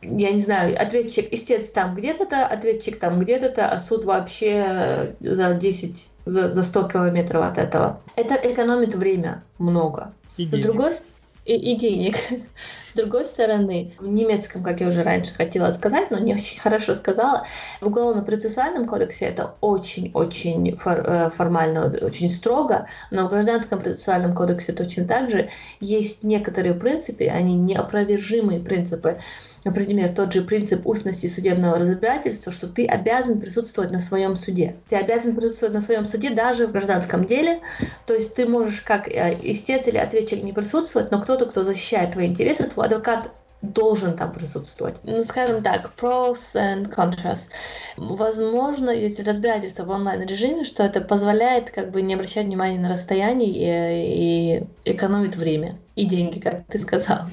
я 0.02 0.32
не 0.32 0.40
знаю, 0.40 0.80
ответчик, 0.80 1.32
истец 1.32 1.68
там 1.70 1.94
где-то-то, 1.94 2.46
ответчик 2.46 2.98
там 2.98 3.20
где-то-то, 3.20 3.68
а 3.68 3.80
суд 3.80 4.04
вообще 4.04 5.14
за 5.20 5.54
10, 5.54 6.08
за, 6.24 6.50
за 6.50 6.62
100 6.62 6.88
километров 6.88 7.44
от 7.44 7.58
этого. 7.58 8.00
Это 8.16 8.34
экономит 8.34 8.94
время 8.94 9.42
много. 9.58 10.12
И 10.36 10.46
С 10.46 10.50
денег. 10.50 10.64
другой 10.64 10.92
стороны, 10.92 11.12
и, 11.44 11.72
и 11.72 11.76
денег. 11.76 12.16
С 12.92 12.94
другой 12.94 13.24
стороны, 13.26 13.94
в 13.98 14.06
немецком, 14.06 14.62
как 14.62 14.80
я 14.80 14.88
уже 14.88 15.02
раньше 15.02 15.32
хотела 15.34 15.70
сказать, 15.70 16.10
но 16.10 16.18
не 16.18 16.34
очень 16.34 16.60
хорошо 16.60 16.94
сказала, 16.94 17.46
в 17.80 17.86
Уголовно-процессуальном 17.86 18.86
кодексе 18.86 19.26
это 19.26 19.54
очень-очень 19.60 20.76
фор- 20.76 21.06
э, 21.06 21.30
формально, 21.30 21.86
очень 22.02 22.28
строго, 22.28 22.86
но 23.10 23.26
в 23.26 23.30
Гражданском 23.30 23.80
процессуальном 23.80 24.34
кодексе 24.34 24.72
точно 24.72 25.06
так 25.06 25.30
же 25.30 25.48
есть 25.80 26.22
некоторые 26.22 26.74
принципы, 26.74 27.24
они 27.24 27.54
неопровержимые 27.54 28.60
принципы, 28.60 29.18
Например, 29.64 30.08
тот 30.10 30.32
же 30.32 30.42
принцип 30.42 30.86
устности 30.86 31.28
судебного 31.28 31.76
разбирательства, 31.76 32.50
что 32.50 32.66
ты 32.66 32.86
обязан 32.86 33.40
присутствовать 33.40 33.92
на 33.92 34.00
своем 34.00 34.36
суде. 34.36 34.76
Ты 34.88 34.96
обязан 34.96 35.36
присутствовать 35.36 35.74
на 35.74 35.80
своем 35.80 36.04
суде 36.04 36.30
даже 36.30 36.66
в 36.66 36.72
гражданском 36.72 37.24
деле. 37.24 37.60
То 38.06 38.14
есть 38.14 38.34
ты 38.34 38.46
можешь 38.46 38.80
как 38.80 39.08
э, 39.08 39.38
истец 39.42 39.86
или 39.86 39.98
ответчик 39.98 40.42
не 40.42 40.52
присутствовать, 40.52 41.10
но 41.12 41.20
кто-то, 41.20 41.46
кто 41.46 41.64
защищает 41.64 42.12
твои 42.12 42.26
интересы, 42.26 42.64
твой 42.64 42.86
адвокат 42.86 43.30
должен 43.62 44.16
там 44.16 44.32
присутствовать. 44.32 44.96
Ну, 45.04 45.22
скажем 45.22 45.62
так, 45.62 45.92
pros 45.96 46.54
and 46.56 46.92
contras. 46.92 47.48
Возможно, 47.96 48.90
если 48.90 49.22
разбирательство 49.22 49.84
в 49.84 49.90
онлайн-режиме, 49.90 50.64
что 50.64 50.82
это 50.82 51.00
позволяет 51.00 51.70
как 51.70 51.92
бы 51.92 52.02
не 52.02 52.14
обращать 52.14 52.46
внимания 52.46 52.80
на 52.80 52.88
расстояние 52.88 53.50
и, 53.52 54.58
и 54.58 54.92
экономит 54.92 55.36
время 55.36 55.78
и 55.94 56.04
деньги, 56.04 56.40
как 56.40 56.66
ты 56.66 56.78
сказал. 56.78 57.26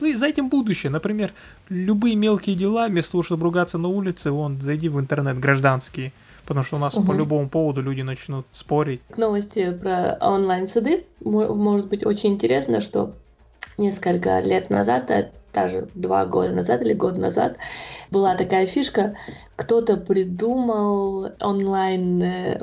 Ну 0.00 0.06
и 0.06 0.14
за 0.14 0.26
этим 0.26 0.48
будущее. 0.48 0.90
Например, 0.90 1.32
любые 1.68 2.16
мелкие 2.16 2.54
дела, 2.56 2.86
вместо 2.88 3.12
того, 3.12 3.22
чтобы 3.22 3.44
ругаться 3.44 3.78
на 3.78 3.88
улице, 3.88 4.30
вон, 4.30 4.60
зайди 4.60 4.88
в 4.88 5.00
интернет 5.00 5.38
гражданские. 5.38 6.12
Потому 6.44 6.64
что 6.64 6.76
у 6.76 6.78
нас 6.78 6.94
Мгм. 6.94 7.06
по 7.06 7.12
любому 7.12 7.48
поводу 7.48 7.80
люди 7.82 8.02
начнут 8.02 8.46
спорить. 8.52 9.00
К 9.10 9.16
новости 9.16 9.72
про 9.72 10.16
онлайн-суды 10.20 11.04
мо- 11.24 11.52
может 11.54 11.88
быть 11.88 12.06
очень 12.06 12.34
интересно, 12.34 12.80
что 12.80 13.14
несколько 13.78 14.38
лет 14.40 14.70
назад, 14.70 15.06
да, 15.06 15.26
даже 15.52 15.88
два 15.94 16.24
года 16.26 16.52
назад 16.52 16.82
или 16.82 16.92
год 16.92 17.16
назад, 17.18 17.56
была 18.10 18.36
такая 18.36 18.66
фишка, 18.66 19.16
кто-то 19.56 19.96
придумал 19.96 21.32
онлайн 21.40 22.22
э, 22.22 22.58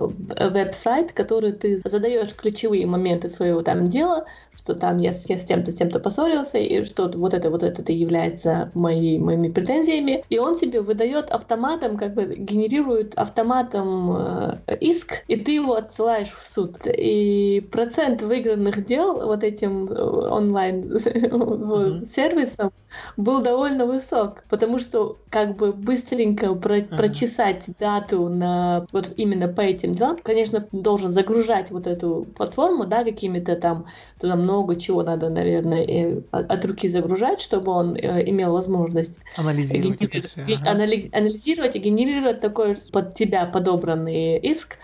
веб-сайт, 0.50 1.12
который 1.12 1.52
ты 1.54 1.82
задаешь 1.86 2.34
ключевые 2.36 2.86
моменты 2.86 3.30
своего 3.30 3.64
там 3.64 3.88
дела, 3.88 4.26
что 4.64 4.76
там 4.76 4.98
я 5.00 5.14
с, 5.14 5.30
я 5.30 5.38
с 5.38 5.46
тем-то, 5.46 5.72
с 5.72 5.76
тем-то 5.76 6.00
поссорился, 6.00 6.58
и 6.58 6.84
что 6.86 7.10
вот 7.14 7.34
это, 7.34 7.50
вот 7.50 7.64
это 7.64 7.92
является 7.92 8.72
моей, 8.74 9.20
моими 9.20 9.50
претензиями, 9.50 10.24
и 10.30 10.40
он 10.40 10.56
тебе 10.56 10.82
выдает 10.82 11.30
автоматом, 11.32 11.98
как 11.98 12.14
бы 12.14 12.34
генерирует 12.38 13.14
автоматом 13.16 14.16
э, 14.68 14.78
иск, 14.80 15.24
и 15.28 15.36
ты 15.36 15.52
его 15.52 15.74
отсылаешь 15.76 16.32
в 16.32 16.46
суд. 16.46 16.78
И 16.86 17.60
процент 17.72 18.22
выигранных 18.22 18.86
дел 18.86 19.26
вот 19.26 19.44
этим 19.44 19.86
э, 19.88 20.02
онлайн 20.02 20.94
Мгм. 21.74 22.06
сервисом 22.08 22.72
был 23.18 23.42
довольно 23.42 23.86
высок, 23.86 24.44
потому 24.50 24.80
что 24.80 25.18
как 25.30 25.56
бы 25.56 25.74
быстренько 25.74 26.54
про- 26.56 26.88
Ага. 26.92 26.96
прочесать 26.96 27.66
дату 27.80 28.30
на 28.30 28.86
вот 28.92 29.12
именно 29.18 29.48
по 29.48 29.62
этим 29.62 29.92
делам, 29.92 30.18
конечно, 30.24 30.68
должен 30.72 31.12
загружать 31.12 31.72
вот 31.72 31.88
эту 31.88 32.26
платформу, 32.36 32.86
да, 32.86 33.04
какими-то 33.04 33.56
там, 33.56 33.86
туда 34.20 34.36
много 34.54 34.76
чего 34.76 35.04
надо, 35.04 35.30
наверное, 35.30 36.22
от 36.32 36.66
руки 36.66 36.88
загружать, 36.88 37.42
чтобы 37.42 37.72
он 37.72 37.96
э, 37.96 38.30
имел 38.30 38.54
возможность 38.54 39.20
Анализировать 39.36 40.02
это 40.02 40.18
генери- 40.18 40.28
все. 40.28 40.44
ге- 40.44 40.60
анали- 40.66 41.10
анализировать 41.12 41.76
и 41.76 41.80
генерировать 41.80 42.40
такой 42.40 42.76
под 42.92 43.16
тебя 43.16 43.46
подобранный 43.46 44.38
иск. 44.38 44.78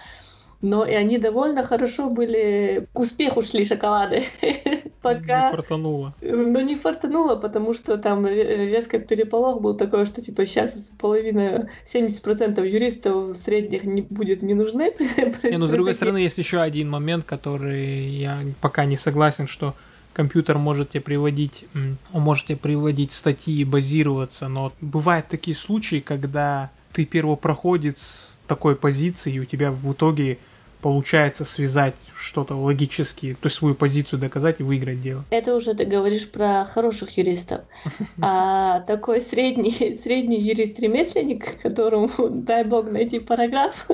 Но 0.61 0.85
и 0.85 0.91
они 0.93 1.17
довольно 1.17 1.63
хорошо 1.63 2.09
были, 2.09 2.87
к 2.91 2.99
успеху 2.99 3.41
шли 3.43 3.63
шоколады. 3.65 4.25
Пока 5.01 5.45
Не 5.45 5.51
фартануло. 5.55 6.13
но 6.21 6.59
не 6.59 6.75
фартануло, 6.75 7.37
потому 7.37 7.73
что 7.73 7.97
там 7.97 8.25
ре- 8.25 8.67
резко 8.67 8.99
переполох 8.99 9.61
был 9.61 9.73
такой, 9.75 10.05
что 10.05 10.21
типа 10.21 10.45
сейчас 10.45 10.73
половина, 10.99 11.69
70% 11.85 12.67
юристов 12.67 13.37
средних 13.37 13.85
не 13.85 14.01
будет 14.01 14.41
не 14.41 14.53
нужны. 14.53 14.93
Не, 15.43 15.57
ну 15.57 15.67
с 15.67 15.69
другой 15.69 15.93
стороны, 15.93 16.17
есть 16.17 16.37
еще 16.37 16.59
один 16.59 16.89
момент, 16.89 17.23
который 17.23 18.09
я 18.09 18.39
пока 18.59 18.83
не 18.83 18.97
согласен, 18.97 19.47
что 19.47 19.73
компьютер 20.11 20.57
может 20.57 20.89
тебе 20.89 21.01
приводить, 21.01 21.63
может 22.11 22.47
тебе 22.47 22.57
приводить 22.57 23.13
статьи 23.13 23.61
и 23.61 23.63
базироваться, 23.65 24.49
но 24.49 24.73
бывают 24.81 25.27
такие 25.29 25.55
случаи, 25.55 26.01
когда 26.01 26.71
ты 26.91 27.05
первопроходец 27.05 28.33
такой 28.50 28.75
позиции, 28.75 29.32
и 29.34 29.39
у 29.39 29.46
тебя 29.46 29.72
в 29.72 29.94
итоге 29.94 30.38
получается 30.82 31.46
связать 31.46 31.96
что-то 32.18 32.56
логически, 32.56 33.38
то 33.39 33.48
есть 33.48 33.58
свою 33.58 33.75
позицию 33.75 34.20
доказать 34.20 34.60
и 34.60 34.63
выиграть 34.63 35.01
дело. 35.01 35.24
Это 35.29 35.56
уже 35.56 35.74
ты 35.74 35.86
говоришь 35.86 36.29
про 36.29 36.65
хороших 36.65 37.18
юристов. 37.18 37.62
А 38.22 38.82
такой 38.82 39.22
средний, 39.22 39.98
средний 40.03 40.41
юрист-ремесленник, 40.41 41.62
которому, 41.62 42.10
дай 42.29 42.63
бог, 42.63 42.89
найти 42.89 43.20
параграф, 43.20 43.88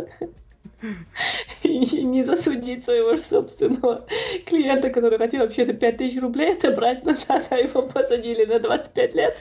и 1.64 2.04
не 2.04 2.24
засудить 2.24 2.86
своего 2.86 3.18
собственного 3.18 4.06
клиента, 4.46 4.90
который 4.90 5.18
хотел 5.18 5.42
вообще-то 5.42 5.74
5000 5.74 6.22
рублей 6.22 6.54
отобрать 6.54 7.06
назад, 7.06 7.48
а 7.50 7.58
его 7.58 7.82
посадили 7.82 8.46
на 8.46 8.60
25 8.60 9.16
лет. 9.16 9.38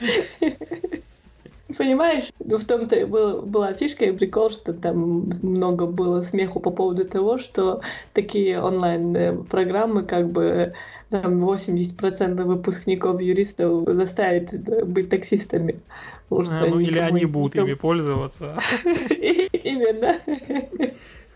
Понимаешь? 1.76 2.30
Ну, 2.38 2.58
в 2.58 2.64
том-то 2.64 2.96
и 2.96 3.04
был, 3.04 3.42
была 3.42 3.72
фишка 3.72 4.04
и 4.06 4.12
прикол, 4.12 4.50
что 4.50 4.72
там 4.72 5.30
много 5.42 5.86
было 5.86 6.22
смеху 6.22 6.60
по 6.60 6.70
поводу 6.70 7.04
того, 7.04 7.38
что 7.38 7.80
такие 8.12 8.60
онлайн-программы 8.60 10.04
как 10.04 10.30
бы 10.30 10.74
там 11.10 11.44
80% 11.44 12.42
выпускников 12.42 13.20
юристов 13.20 13.84
заставят 13.86 14.52
э, 14.52 14.84
быть 14.84 15.08
таксистами. 15.10 15.80
Потому 16.28 16.44
что 16.46 16.64
А, 16.64 16.66
ну 16.68 16.80
или 16.80 16.98
они 16.98 17.26
будут 17.26 17.54
никому- 17.54 17.68
ими 17.68 17.74
пользоваться. 17.74 18.58
Именно. 18.84 20.16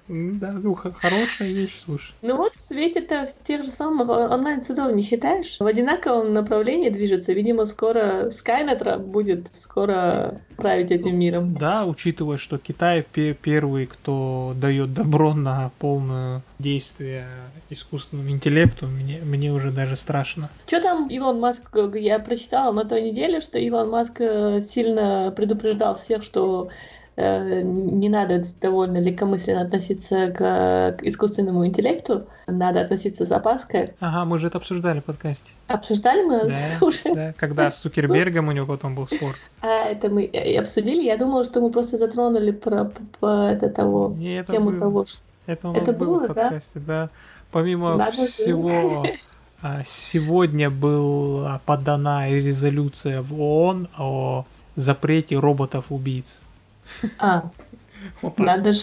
Да, 0.09 0.53
ну 0.53 0.75
хорошая 0.75 1.50
вещь, 1.50 1.83
слушай. 1.85 2.15
Ну 2.23 2.37
вот 2.37 2.55
в 2.55 2.61
свете-то 2.61 3.27
тех 3.45 3.65
же 3.65 3.71
самых 3.71 4.09
онлайн-судов 4.09 4.93
не 4.95 5.03
считаешь? 5.03 5.59
В 5.59 5.67
одинаковом 5.67 6.33
направлении 6.33 6.88
движется. 6.88 7.33
Видимо, 7.33 7.67
скоро 7.67 8.31
Skynet 8.31 8.99
будет 8.99 9.49
скоро 9.55 10.41
править 10.57 10.91
этим 10.91 11.19
миром. 11.19 11.55
Да, 11.55 11.85
учитывая, 11.87 12.38
что 12.38 12.59
Китай 12.59 13.03
пе- 13.03 13.35
первый, 13.35 13.87
кто 13.87 14.55
дает 14.57 14.95
добро 14.95 15.35
на 15.35 15.71
полное 15.79 16.43
действие 16.59 17.27
искусственному 17.71 18.31
интеллекту, 18.31 18.87
мне, 18.87 19.21
мне 19.23 19.53
уже 19.53 19.71
даже 19.71 19.97
страшно. 19.97 20.49
Что 20.67 20.81
там 20.81 21.09
Илон 21.09 21.38
Маск, 21.38 21.62
я 21.95 22.19
прочитала 22.19 22.73
на 22.73 22.85
той 22.85 23.03
неделе, 23.03 23.41
что 23.41 23.59
Илон 23.59 23.91
Маск 23.91 24.21
э, 24.21 24.61
сильно 24.62 25.33
предупреждал 25.37 25.97
всех, 25.97 26.23
что 26.23 26.71
не 27.21 28.09
надо 28.09 28.43
довольно 28.61 28.99
легкомысленно 28.99 29.63
относиться 29.63 30.29
к, 30.31 30.97
к 30.99 31.03
искусственному 31.03 31.67
интеллекту, 31.67 32.27
надо 32.47 32.81
относиться 32.81 33.27
с 33.27 33.33
опаской. 33.33 33.95
Ага, 34.01 34.25
мы 34.25 34.39
же 34.39 34.47
это 34.47 34.59
обсуждали 34.59 35.01
в 35.01 35.05
подкасте. 35.05 35.51
Обсуждали 35.67 36.23
мы 36.23 36.49
Да, 36.49 36.55
уже? 36.87 37.15
да, 37.15 37.35
когда 37.37 37.71
с 37.71 37.77
Цукербергом 37.79 38.49
у 38.49 38.53
него 38.53 38.67
потом 38.67 38.95
был 38.95 39.07
спор. 39.07 39.35
А 39.63 39.87
это 39.89 40.09
мы 40.09 40.23
и 40.25 40.57
обсудили. 40.57 41.03
Я 41.03 41.17
думала, 41.17 41.45
что 41.45 41.61
мы 41.61 41.71
просто 41.71 41.97
затронули 41.97 42.53
про, 42.53 42.85
по- 42.85 43.03
по- 43.21 43.49
это 43.51 43.69
того, 43.69 44.15
Не, 44.17 44.35
это 44.37 44.53
тему 44.53 44.71
было. 44.71 44.79
того, 44.81 45.05
что 45.05 45.19
Это, 45.47 45.69
Это 45.75 45.93
было 45.93 46.19
было, 46.21 46.29
в 46.29 46.35
да? 46.35 46.43
подкасте, 46.43 46.79
да. 46.87 47.09
Помимо 47.51 47.97
Надо 47.97 48.13
всего, 48.13 49.05
а, 49.63 49.83
сегодня 49.85 50.71
была 50.71 51.61
подана 51.67 52.29
резолюция 52.29 53.23
в 53.23 53.41
ООН 53.41 53.89
о 53.99 54.45
запрете 54.77 55.37
роботов-убийц. 55.39 56.41
А, 57.18 57.50
Вот 58.23 58.38
надо 58.38 58.73
же. 58.73 58.83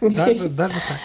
Даже, 0.00 0.48
даже 0.48 0.74
так. 0.74 1.00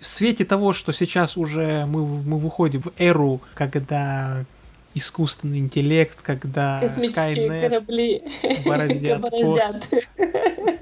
В 0.00 0.06
свете 0.06 0.44
того, 0.44 0.72
что 0.72 0.92
сейчас 0.92 1.36
уже 1.36 1.86
мы, 1.86 2.04
мы 2.06 2.38
выходим 2.38 2.82
в 2.82 2.92
эру, 2.98 3.40
когда 3.54 4.44
искусственный 4.94 5.58
интеллект, 5.58 6.18
когда 6.22 6.82
Skynet, 6.84 7.68
корабли 7.68 8.22
бороздят 8.64 9.20
бороздят. 9.22 9.88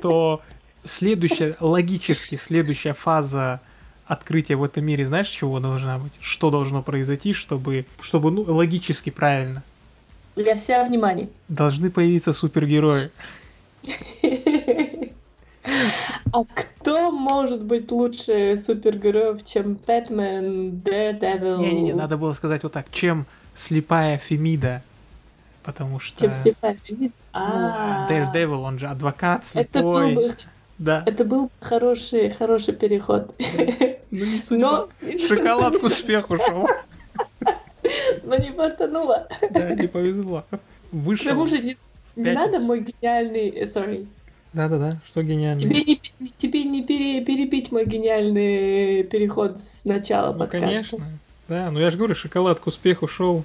то 0.03 0.43
следующая, 0.85 1.57
логически 1.61 2.35
следующая 2.35 2.95
фаза 2.95 3.61
открытия 4.07 4.57
в 4.57 4.65
этом 4.65 4.85
мире, 4.85 5.07
знаешь, 5.07 5.29
чего 5.29 5.61
должна 5.61 5.99
быть? 5.99 6.13
Что 6.21 6.51
должно 6.51 6.83
произойти, 6.83 7.33
чтобы, 7.33 7.87
чтобы 8.01 8.31
ну, 8.31 8.43
логически 8.43 9.11
правильно? 9.11 9.63
Я 10.37 10.57
вся 10.57 10.85
внимание. 10.85 11.29
Должны 11.49 11.91
появиться 11.91 12.33
супергерои. 12.33 13.11
А 16.33 16.45
кто 16.55 17.11
может 17.11 17.63
быть 17.63 17.91
лучше 17.91 18.61
супергероев, 18.65 19.45
чем 19.45 19.75
Бэтмен, 19.87 20.81
Daredevil? 20.85 21.59
Не-не-не, 21.59 21.93
надо 21.93 22.17
было 22.17 22.33
сказать 22.33 22.63
вот 22.63 22.73
так, 22.73 22.87
чем 22.91 23.27
слепая 23.55 24.19
Фемида. 24.19 24.83
Потому 25.63 26.01
что... 26.01 26.21
Чем 26.21 26.35
слепая 26.35 26.77
Фемида? 26.83 27.15
Ну, 27.35 27.41
а 27.41 28.09
Daredevil, 28.11 28.63
он 28.63 28.79
же 28.79 28.89
адвокат 28.89 29.45
слепой. 29.45 30.33
Да. 30.79 31.05
это 31.07 31.25
был 31.25 31.51
хороший, 31.61 32.31
хороший 32.31 32.75
переход. 32.75 33.35
Ну. 34.11 34.27
Но, 34.51 34.89
Шоколад 35.29 35.79
к 35.79 35.83
успеху 35.85 36.37
шел. 36.47 36.69
но 38.25 38.37
не 38.37 38.51
фартануло. 38.53 39.29
Да, 39.51 39.75
не 39.75 39.87
повезло. 39.87 40.45
К 40.51 40.59
Вышел. 40.93 41.31
тому 41.31 41.47
же 41.47 41.59
не, 41.59 41.77
не 42.17 42.33
надо 42.33 42.59
мой 42.61 42.81
гениальный... 42.81 43.49
э, 43.51 43.65
Sorry. 43.67 44.07
Да-да-да, 44.53 44.99
что 45.07 45.23
гениально. 45.23 45.61
Тебе 45.61 45.83
не, 45.83 46.01
тебе 46.39 46.65
не 46.65 46.83
пере- 46.85 47.25
перебить 47.25 47.73
мой 47.73 47.87
гениальный 47.87 49.03
переход 49.05 49.57
с 49.59 49.85
начала 49.85 50.33
Ну, 50.33 50.39
подкаста. 50.41 50.67
конечно. 50.67 50.99
Да, 51.49 51.71
ну 51.71 51.81
я 51.81 51.91
же 51.91 51.97
говорю, 51.97 52.15
шоколад 52.15 52.61
к 52.61 52.67
успеху 52.67 53.09
шел. 53.09 53.45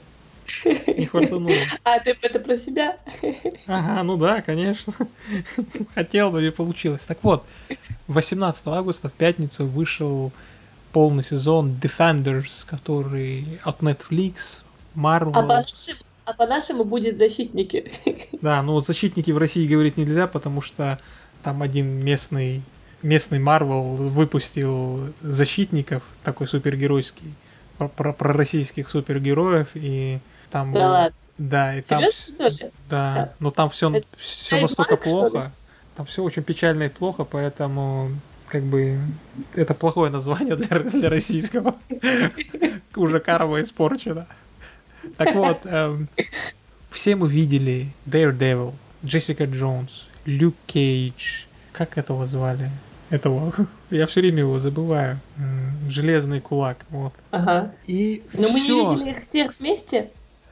Не 0.66 1.06
хватануло. 1.06 1.54
А, 1.84 2.00
ты 2.00 2.16
это 2.22 2.40
про 2.40 2.58
себя? 2.58 2.98
Ага, 3.68 4.04
ну 4.04 4.18
да, 4.18 4.42
конечно. 4.42 4.94
Хотел, 5.96 6.32
но 6.32 6.42
не 6.42 6.52
получилось. 6.52 7.02
Так 7.02 7.20
вот, 7.22 7.44
18 8.08 8.68
августа 8.68 9.10
в 9.10 9.14
пятницу 9.14 9.66
вышел 9.66 10.32
полный 10.94 11.24
сезон 11.24 11.76
Defenders, 11.82 12.66
который 12.66 13.60
от 13.64 13.82
Netflix, 13.82 14.62
Marvel. 14.96 15.32
А 15.34 15.42
по-нашему, 15.42 16.00
а 16.28 16.34
по-нашему 16.34 16.84
будет 16.84 17.18
защитники. 17.18 17.92
Да, 18.42 18.62
ну 18.62 18.74
вот 18.74 18.86
защитники 18.86 19.32
в 19.32 19.38
России 19.40 19.66
говорить 19.68 19.98
нельзя, 19.98 20.28
потому 20.28 20.62
что 20.62 21.00
там 21.42 21.64
один 21.64 21.88
местный 21.88 22.62
местный 23.02 23.40
Marvel 23.40 23.96
выпустил 24.10 25.08
защитников, 25.22 26.04
такой 26.24 26.48
супергеройский, 26.48 27.34
про, 27.78 27.88
про, 27.88 28.14
российских 28.34 28.90
супергероев, 28.90 29.70
и 29.74 30.20
там... 30.52 30.74
Да 30.74 30.90
ладно. 30.90 31.16
Да, 31.38 31.76
и 31.78 31.82
там... 31.82 32.00
Серьезно, 32.00 32.12
вс- 32.12 32.34
что 32.34 32.48
ли? 32.48 32.72
Да, 32.90 33.14
Да. 33.16 33.34
но 33.40 33.52
там 33.52 33.70
все, 33.70 33.92
Это 33.96 34.08
все 34.18 34.62
настолько 34.62 34.96
ли? 34.96 35.02
плохо. 35.02 35.52
Там 35.96 36.06
все 36.06 36.24
очень 36.24 36.44
печально 36.44 36.84
и 36.84 36.90
плохо, 36.90 37.24
поэтому 37.24 38.12
как 38.48 38.64
бы 38.64 39.00
это 39.56 39.74
плохое 39.74 40.12
название 40.12 40.56
для, 40.56 40.80
для 40.80 41.10
российского. 41.10 41.76
Уже 42.96 43.20
карма 43.20 43.62
испорчена. 43.62 44.28
Так 45.18 45.36
вот, 45.36 45.60
эм, 45.66 46.08
все 46.92 47.16
мы 47.16 47.30
видели 47.30 47.88
Daredevil, 48.06 48.74
Джессика 49.06 49.46
Джонс, 49.46 50.08
Люк 50.26 50.56
Кейдж. 50.66 51.44
Как 51.72 51.98
этого 51.98 52.26
звали? 52.26 52.70
Этого. 53.10 53.54
Я 53.90 54.06
все 54.08 54.22
время 54.22 54.40
его 54.40 54.60
забываю. 54.60 55.20
Железный 55.88 56.42
кулак. 56.42 56.78
Вот. 56.90 57.14
Ага. 57.32 57.72
И 57.86 58.24
Но 58.34 58.50
мы 58.50 58.60
всё. 58.60 58.90
не 58.92 58.96
видели 58.96 59.10
их 59.12 59.30
всех 59.30 59.60
вместе. 59.60 60.10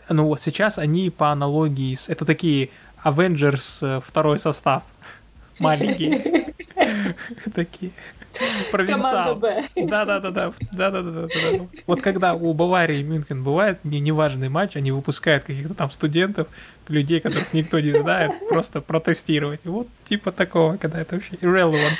Ну 0.09 0.25
вот 0.27 0.41
сейчас 0.41 0.77
они 0.77 1.09
по 1.09 1.31
аналогии 1.31 1.95
с... 1.95 2.09
Это 2.09 2.25
такие 2.25 2.69
Avengers 3.03 3.79
э, 3.81 4.01
второй 4.01 4.39
состав. 4.39 4.83
Маленькие. 5.59 6.53
Такие. 7.53 7.91
Провинциал. 8.71 9.35
Да, 9.35 10.05
да, 10.05 10.19
да, 10.19 10.31
да, 10.31 10.53
да, 10.71 10.91
да, 10.91 11.01
да, 11.01 11.11
да. 11.27 11.67
Вот 11.87 12.01
когда 12.01 12.33
у 12.33 12.53
Баварии 12.53 13.01
Мюнхен 13.03 13.43
бывает 13.43 13.79
не 13.83 13.99
неважный 13.99 14.49
матч, 14.49 14.75
они 14.75 14.91
выпускают 14.91 15.43
каких-то 15.43 15.73
там 15.73 15.91
студентов, 15.91 16.47
людей, 16.87 17.19
которых 17.19 17.53
никто 17.53 17.79
не 17.79 17.91
знает, 17.91 18.31
просто 18.49 18.81
протестировать. 18.81 19.61
Вот 19.65 19.87
типа 20.05 20.31
такого, 20.31 20.77
когда 20.77 21.01
это 21.01 21.15
вообще 21.15 21.35
irrelevant. 21.35 21.97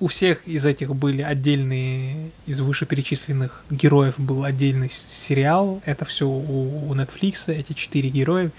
У 0.00 0.06
всех 0.06 0.48
из 0.48 0.64
этих 0.64 0.94
были 0.94 1.20
отдельные, 1.20 2.30
из 2.46 2.60
вышеперечисленных 2.60 3.62
героев 3.68 4.14
был 4.16 4.44
отдельный 4.44 4.88
сериал. 4.88 5.82
Это 5.84 6.06
все 6.06 6.26
у, 6.26 6.88
у 6.88 6.94
Netflix, 6.94 7.52
эти 7.52 7.74
четыре 7.74 8.08
героя. 8.08 8.50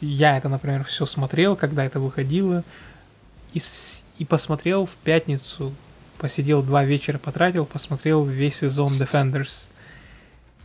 Я 0.00 0.36
это, 0.36 0.48
например, 0.48 0.82
все 0.82 1.06
смотрел, 1.06 1.54
когда 1.54 1.84
это 1.84 2.00
выходило. 2.00 2.64
И, 3.54 3.62
и 4.18 4.24
посмотрел 4.24 4.86
в 4.86 4.96
пятницу 4.96 5.72
посидел 6.18 6.62
два 6.62 6.84
вечера, 6.84 7.18
потратил, 7.18 7.64
посмотрел 7.64 8.24
весь 8.24 8.58
сезон 8.58 8.94
Defenders. 8.94 9.68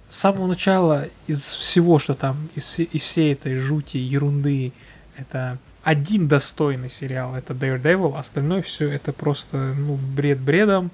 С 0.09 0.17
самого 0.17 0.47
начала 0.47 1.07
из 1.27 1.41
всего, 1.41 1.99
что 1.99 2.13
там, 2.13 2.49
из, 2.55 2.79
из 2.79 3.01
всей 3.01 3.33
этой 3.33 3.57
жути, 3.57 3.97
ерунды, 3.97 4.73
это 5.17 5.57
один 5.83 6.27
достойный 6.27 6.89
сериал, 6.89 7.35
это 7.35 7.53
Daredevil, 7.53 8.17
остальное 8.17 8.61
все 8.61 8.89
это 8.89 9.11
просто, 9.11 9.57
ну, 9.57 9.95
бред 9.95 10.39
бредом, 10.39 10.91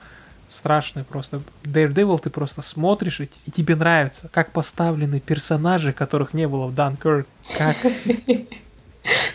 страшный 0.48 1.04
просто. 1.04 1.42
Daredevil 1.64 2.20
ты 2.20 2.30
просто 2.30 2.62
смотришь, 2.62 3.22
и, 3.22 3.30
и 3.46 3.52
тебе 3.52 3.76
нравится, 3.76 4.30
как 4.34 4.52
поставлены 4.52 5.20
персонажи, 5.20 5.94
которых 5.94 6.34
не 6.34 6.48
было 6.48 6.68
в 6.68 6.74
Dunkirk, 6.74 7.26
как 7.58 7.78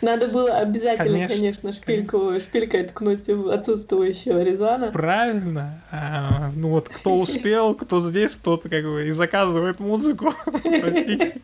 Надо 0.01 0.29
было 0.29 0.57
обязательно, 0.59 1.27
Конечно, 1.29 1.35
конечно, 1.35 1.73
шпильку, 1.73 2.39
шпилькой 2.41 2.85
ткнуть 2.85 3.27
в 3.29 3.51
отсутствующего 3.51 4.43
Резана. 4.43 4.91
Правильно. 4.91 5.81
А, 5.91 6.51
ну 6.55 6.71
вот 6.71 6.89
кто 6.89 7.19
успел, 7.19 7.75
кто 7.75 8.01
здесь, 8.01 8.37
тот 8.37 8.63
как 8.63 8.85
бы 8.85 9.07
и 9.07 9.11
заказывает 9.11 9.81
музыку. 9.81 10.35
Простите. 10.63 11.37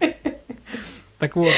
Так 1.18 1.36
вот, 1.36 1.52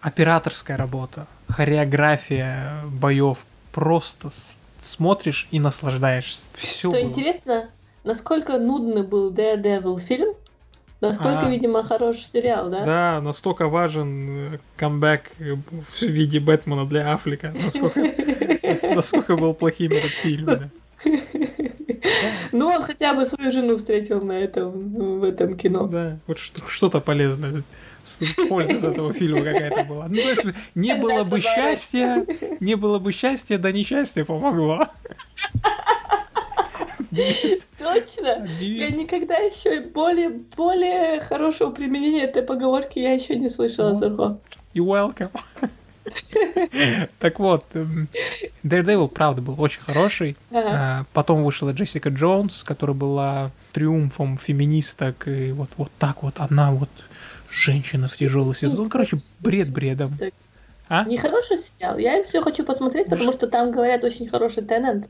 операторская 0.00 0.76
работа, 0.76 1.26
хореография 1.48 2.82
боев, 2.86 3.38
просто 3.72 4.30
смотришь 4.80 5.48
и 5.50 5.60
наслаждаешься. 5.60 6.42
Все 6.54 6.88
Что 6.90 7.00
интересно, 7.00 7.70
насколько 8.04 8.58
нудный 8.58 9.02
был 9.02 9.30
Daredevil 9.32 9.98
фильм, 10.00 10.34
настолько, 11.08 11.46
А. 11.46 11.48
видимо, 11.50 11.82
хороший 11.82 12.22
сериал, 12.22 12.68
да? 12.70 12.84
Да, 12.84 13.20
настолько 13.20 13.68
важен 13.68 14.54
э, 14.54 14.58
камбэк 14.76 15.22
э, 15.38 15.54
в 15.70 16.02
виде 16.02 16.40
Бэтмена 16.40 16.86
для 16.86 17.12
Аффлека, 17.12 17.52
насколько, 17.54 18.00
насколько 18.94 19.36
был 19.36 19.54
плохим 19.54 19.92
этот 19.92 20.10
фильм. 20.10 20.46
да. 20.46 20.70
Ну, 22.52 22.68
он 22.68 22.82
хотя 22.82 23.12
бы 23.14 23.26
свою 23.26 23.50
жену 23.50 23.76
встретил 23.76 24.22
на 24.22 24.32
этом, 24.32 25.18
в 25.20 25.24
этом 25.24 25.56
кино. 25.56 25.86
Да, 25.86 26.18
вот 26.26 26.38
что- 26.38 26.62
что-то 26.68 27.00
полезное, 27.00 27.62
польза 28.48 28.72
из 28.74 28.84
этого 28.84 29.12
фильма 29.12 29.42
какая-то 29.42 29.84
была. 29.84 30.06
Ну, 30.08 30.14
то 30.16 30.30
есть, 30.30 30.44
не 30.74 30.94
было 30.94 31.24
бы 31.24 31.40
счастья, 31.40 32.24
не 32.60 32.76
было 32.76 32.98
бы 32.98 33.12
счастья, 33.12 33.58
да 33.58 33.72
несчастье 33.72 34.24
помогло. 34.24 34.88
Точно! 37.78 38.46
Я 38.58 38.90
никогда 38.90 39.36
еще 39.36 39.80
более, 39.80 40.30
более 40.30 41.20
хорошего 41.20 41.70
применения 41.70 42.24
этой 42.24 42.42
поговорки 42.42 42.98
я 42.98 43.12
еще 43.12 43.36
не 43.36 43.50
слышала, 43.50 43.90
Ну. 43.90 43.96
Сухо. 43.96 44.38
И 44.74 44.80
welcome. 44.80 45.30
Так 47.18 47.40
вот, 47.40 47.64
эм, 47.74 48.08
Daredevil, 48.62 49.08
правда, 49.08 49.42
был 49.42 49.60
очень 49.60 49.80
хороший. 49.80 50.36
Ага. 50.50 50.70
А, 50.72 51.04
Потом 51.12 51.42
вышла 51.42 51.72
Джессика 51.72 52.10
Джонс, 52.10 52.62
которая 52.62 52.96
была 52.96 53.50
триумфом 53.72 54.38
феминисток. 54.38 55.26
И 55.26 55.50
вот, 55.50 55.70
вот 55.76 55.90
так 55.98 56.22
вот 56.22 56.34
она 56.38 56.70
вот 56.70 56.88
женщина 57.50 58.06
в 58.06 58.16
тяжелый 58.16 58.54
сезон. 58.54 58.84
Ну, 58.84 58.88
короче, 58.88 59.20
бред 59.40 59.70
бредом. 59.70 60.10
А? 60.88 61.04
Нехороший 61.04 61.58
сериал. 61.58 61.98
Я 61.98 62.22
все 62.22 62.40
хочу 62.40 62.64
посмотреть, 62.64 63.08
потому 63.08 63.32
что 63.32 63.48
там 63.48 63.72
говорят 63.72 64.04
очень 64.04 64.28
хороший 64.28 64.62
Теннант. 64.62 65.08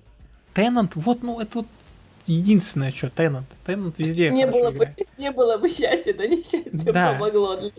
Теннант, 0.55 0.93
вот, 0.95 1.23
ну, 1.23 1.39
это 1.41 1.59
вот 1.59 1.67
единственное, 2.27 2.93
что 2.93 3.11
Теннант. 3.11 3.47
Теннант 3.65 3.99
везде 3.99 4.31
Не 4.31 4.47
было, 4.47 4.71
бы, 4.71 4.85
играет. 4.85 5.09
не 5.19 5.31
было 5.31 5.59
бы 5.59 5.69
счастья, 5.69 6.13
да 6.15 6.27
несчастье 6.27 6.71
Да. 6.73 7.13
помогло 7.13 7.57
для, 7.57 7.71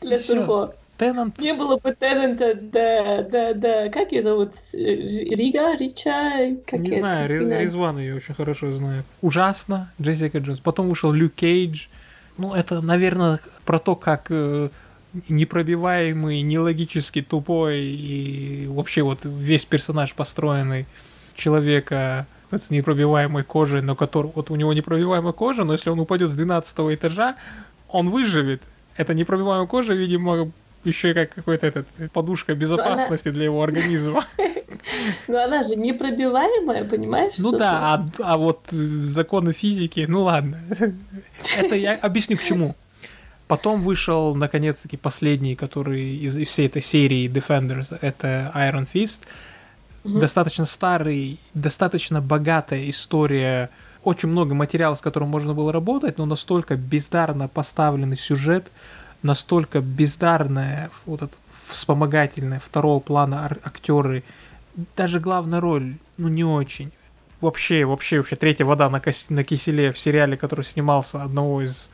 для. 0.00 0.18
Сухо. 0.18 0.74
Теннант, 0.98 1.38
Не 1.38 1.54
было 1.54 1.78
бы 1.78 1.96
Теннанта, 1.98 2.54
да, 2.54 3.22
да, 3.22 3.54
да, 3.54 3.88
как 3.88 4.12
ее 4.12 4.22
зовут? 4.22 4.52
Рига, 4.72 5.74
Рича? 5.76 6.54
Как 6.66 6.80
не 6.80 6.98
знаю, 6.98 7.26
Кристина? 7.26 7.58
Резван 7.58 7.98
ее 7.98 8.14
очень 8.16 8.34
хорошо 8.34 8.70
знает. 8.72 9.04
Ужасно, 9.20 9.90
Джессика 10.00 10.38
Джонс. 10.38 10.60
Потом 10.60 10.88
вышел 10.88 11.10
Люк 11.10 11.32
Кейдж. 11.34 11.86
Ну, 12.38 12.54
это, 12.54 12.80
наверное, 12.80 13.40
про 13.64 13.78
то, 13.78 13.96
как 13.96 14.26
э, 14.30 14.68
непробиваемый, 15.28 16.42
нелогически 16.42 17.22
тупой 17.22 17.80
и 17.80 18.66
вообще 18.68 19.02
вот 19.02 19.20
весь 19.24 19.64
персонаж 19.64 20.14
построенный 20.14 20.86
человека 21.34 22.26
с 22.58 22.70
непробиваемой 22.70 23.44
кожей, 23.44 23.82
но 23.82 23.94
который 23.96 24.30
вот 24.34 24.50
у 24.50 24.56
него 24.56 24.72
непробиваемая 24.72 25.32
кожа, 25.32 25.64
но 25.64 25.72
если 25.72 25.90
он 25.90 26.00
упадет 26.00 26.30
с 26.30 26.34
12 26.34 26.78
этажа, 26.94 27.36
он 27.88 28.10
выживет. 28.10 28.62
Это 28.96 29.14
непробиваемая 29.14 29.66
кожа, 29.66 29.94
видимо, 29.94 30.52
еще 30.84 31.10
и 31.10 31.14
как 31.14 31.34
какой-то 31.34 31.66
этот 31.66 31.86
подушка 32.12 32.54
безопасности 32.54 33.30
для 33.30 33.44
его 33.44 33.62
организма. 33.62 34.26
Но 35.28 35.42
она 35.42 35.62
же 35.62 35.76
непробиваемая, 35.76 36.84
понимаешь? 36.84 37.34
Ну 37.38 37.52
да, 37.52 37.94
а, 37.94 38.08
а 38.22 38.36
вот 38.36 38.60
э, 38.72 38.76
законы 38.76 39.52
физики, 39.52 40.06
ну 40.08 40.22
ладно. 40.22 40.60
Это 41.56 41.76
я 41.76 41.94
объясню 41.94 42.36
к 42.36 42.44
чему. 42.44 42.74
Потом 43.48 43.82
вышел, 43.82 44.34
наконец-таки, 44.34 44.96
последний, 44.96 45.56
который 45.56 46.16
из, 46.16 46.38
из 46.38 46.48
всей 46.48 46.66
этой 46.66 46.80
серии 46.80 47.28
Defenders, 47.28 47.96
это 48.00 48.50
Iron 48.54 48.86
Fist. 48.92 49.22
Угу. 50.04 50.18
достаточно 50.18 50.64
старый, 50.64 51.38
достаточно 51.54 52.20
богатая 52.20 52.88
история, 52.88 53.70
очень 54.04 54.28
много 54.28 54.54
материала, 54.54 54.94
с 54.94 55.00
которым 55.00 55.28
можно 55.28 55.54
было 55.54 55.72
работать, 55.72 56.18
но 56.18 56.26
настолько 56.26 56.76
бездарно 56.76 57.48
поставленный 57.48 58.16
сюжет, 58.16 58.70
настолько 59.22 59.80
бездарная 59.80 60.90
вот 61.06 61.22
это 61.22 61.34
вспомогательная 61.52 62.60
второго 62.60 63.00
плана 63.00 63.56
актеры, 63.62 64.24
даже 64.96 65.20
главная 65.20 65.60
роль, 65.60 65.94
ну 66.16 66.28
не 66.28 66.44
очень. 66.44 66.90
Вообще, 67.40 67.84
вообще, 67.84 68.18
вообще, 68.18 68.36
третья 68.36 68.64
вода 68.64 68.88
на, 68.88 69.00
кос- 69.00 69.26
на 69.28 69.42
киселе 69.42 69.92
в 69.92 69.98
сериале, 69.98 70.36
который 70.36 70.64
снимался 70.64 71.22
одного 71.22 71.62
из 71.62 71.90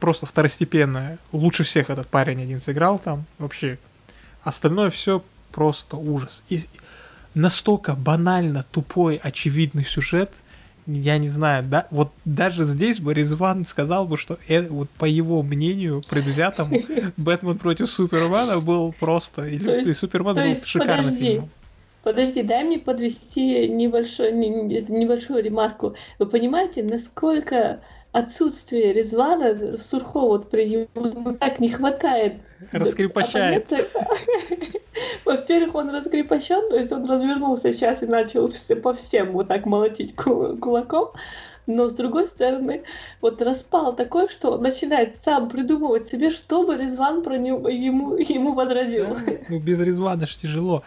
просто 0.00 0.26
второстепенная. 0.26 1.18
Лучше 1.30 1.62
всех 1.62 1.90
этот 1.90 2.08
парень 2.08 2.42
один 2.42 2.60
сыграл 2.60 2.98
там. 2.98 3.24
Вообще. 3.38 3.78
Остальное 4.42 4.90
все 4.90 5.22
просто 5.52 5.96
ужас. 5.96 6.42
И 6.48 6.64
настолько 7.34 7.94
банально 7.94 8.64
тупой, 8.70 9.16
очевидный 9.22 9.84
сюжет, 9.84 10.30
я 10.86 11.18
не 11.18 11.28
знаю, 11.28 11.64
да, 11.64 11.86
вот 11.90 12.10
даже 12.24 12.64
здесь 12.64 13.00
бы 13.00 13.14
Резван 13.14 13.64
сказал 13.66 14.06
бы, 14.06 14.16
что 14.16 14.38
э, 14.48 14.62
вот 14.62 14.90
по 14.90 15.04
его 15.04 15.42
мнению, 15.42 16.02
предвзятому, 16.08 16.82
Бэтмен 17.16 17.58
против 17.58 17.90
Супермена 17.90 18.60
был 18.60 18.92
просто, 18.98 19.46
и, 19.46 19.58
то 19.58 19.76
есть, 19.76 20.00
Супермен 20.00 20.34
был 20.34 20.42
есть, 20.42 20.66
шикарным 20.66 21.04
подожди, 21.04 21.24
фильмом. 21.24 21.50
Подожди, 22.02 22.42
дай 22.42 22.64
мне 22.64 22.78
подвести 22.78 23.68
небольшой, 23.68 24.32
небольшую 24.32 25.42
ремарку. 25.44 25.94
Вы 26.18 26.26
понимаете, 26.26 26.82
насколько 26.82 27.80
отсутствие 28.12 28.92
Резвана 28.92 29.78
Сурхо 29.78 30.20
вот 30.20 30.50
при 30.50 30.68
ему 30.68 31.32
так 31.34 31.60
не 31.60 31.70
хватает. 31.70 32.34
Раскрепощает. 32.72 33.70
Во-первых, 35.24 35.74
он 35.74 35.90
раскрепощен, 35.90 36.70
то 36.70 36.76
есть 36.76 36.92
он 36.92 37.08
развернулся 37.08 37.72
сейчас 37.72 38.02
и 38.02 38.06
начал 38.06 38.50
по 38.82 38.92
всем 38.92 39.32
вот 39.32 39.48
так 39.48 39.66
молотить 39.66 40.14
кулаком. 40.16 41.10
Но 41.66 41.88
с 41.88 41.92
другой 41.92 42.26
стороны, 42.26 42.82
вот 43.20 43.40
распал 43.42 43.94
такой, 43.94 44.28
что 44.28 44.52
он 44.52 44.62
начинает 44.62 45.18
сам 45.24 45.48
придумывать 45.48 46.08
себе, 46.08 46.30
чтобы 46.30 46.76
Резван 46.76 47.22
про 47.22 47.38
него, 47.38 47.68
ему, 47.68 48.16
ему 48.16 48.54
возразил. 48.54 49.06
Да, 49.14 49.32
ну, 49.48 49.60
без 49.60 49.80
Резвана 49.80 50.26
ж 50.26 50.36
тяжело. 50.36 50.82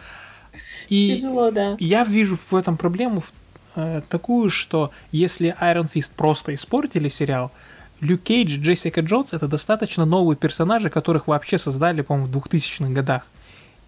И 0.88 1.16
Тяжело, 1.16 1.50
да. 1.50 1.76
Я 1.78 2.04
вижу 2.04 2.36
в 2.36 2.52
этом 2.54 2.76
проблему 2.76 3.22
Э, 3.76 4.02
такую, 4.08 4.50
что 4.50 4.90
если 5.10 5.56
Iron 5.60 5.90
Fist 5.92 6.12
просто 6.16 6.54
испортили 6.54 7.08
сериал, 7.08 7.50
Люк 8.00 8.22
Кейдж, 8.22 8.58
Джессика 8.58 9.00
Джонс 9.00 9.32
это 9.32 9.48
достаточно 9.48 10.04
новые 10.04 10.36
персонажи, 10.36 10.90
которых 10.90 11.26
вообще 11.26 11.58
создали, 11.58 12.02
по-моему, 12.02 12.30
в 12.30 12.36
2000-х 12.36 12.92
годах. 12.92 13.22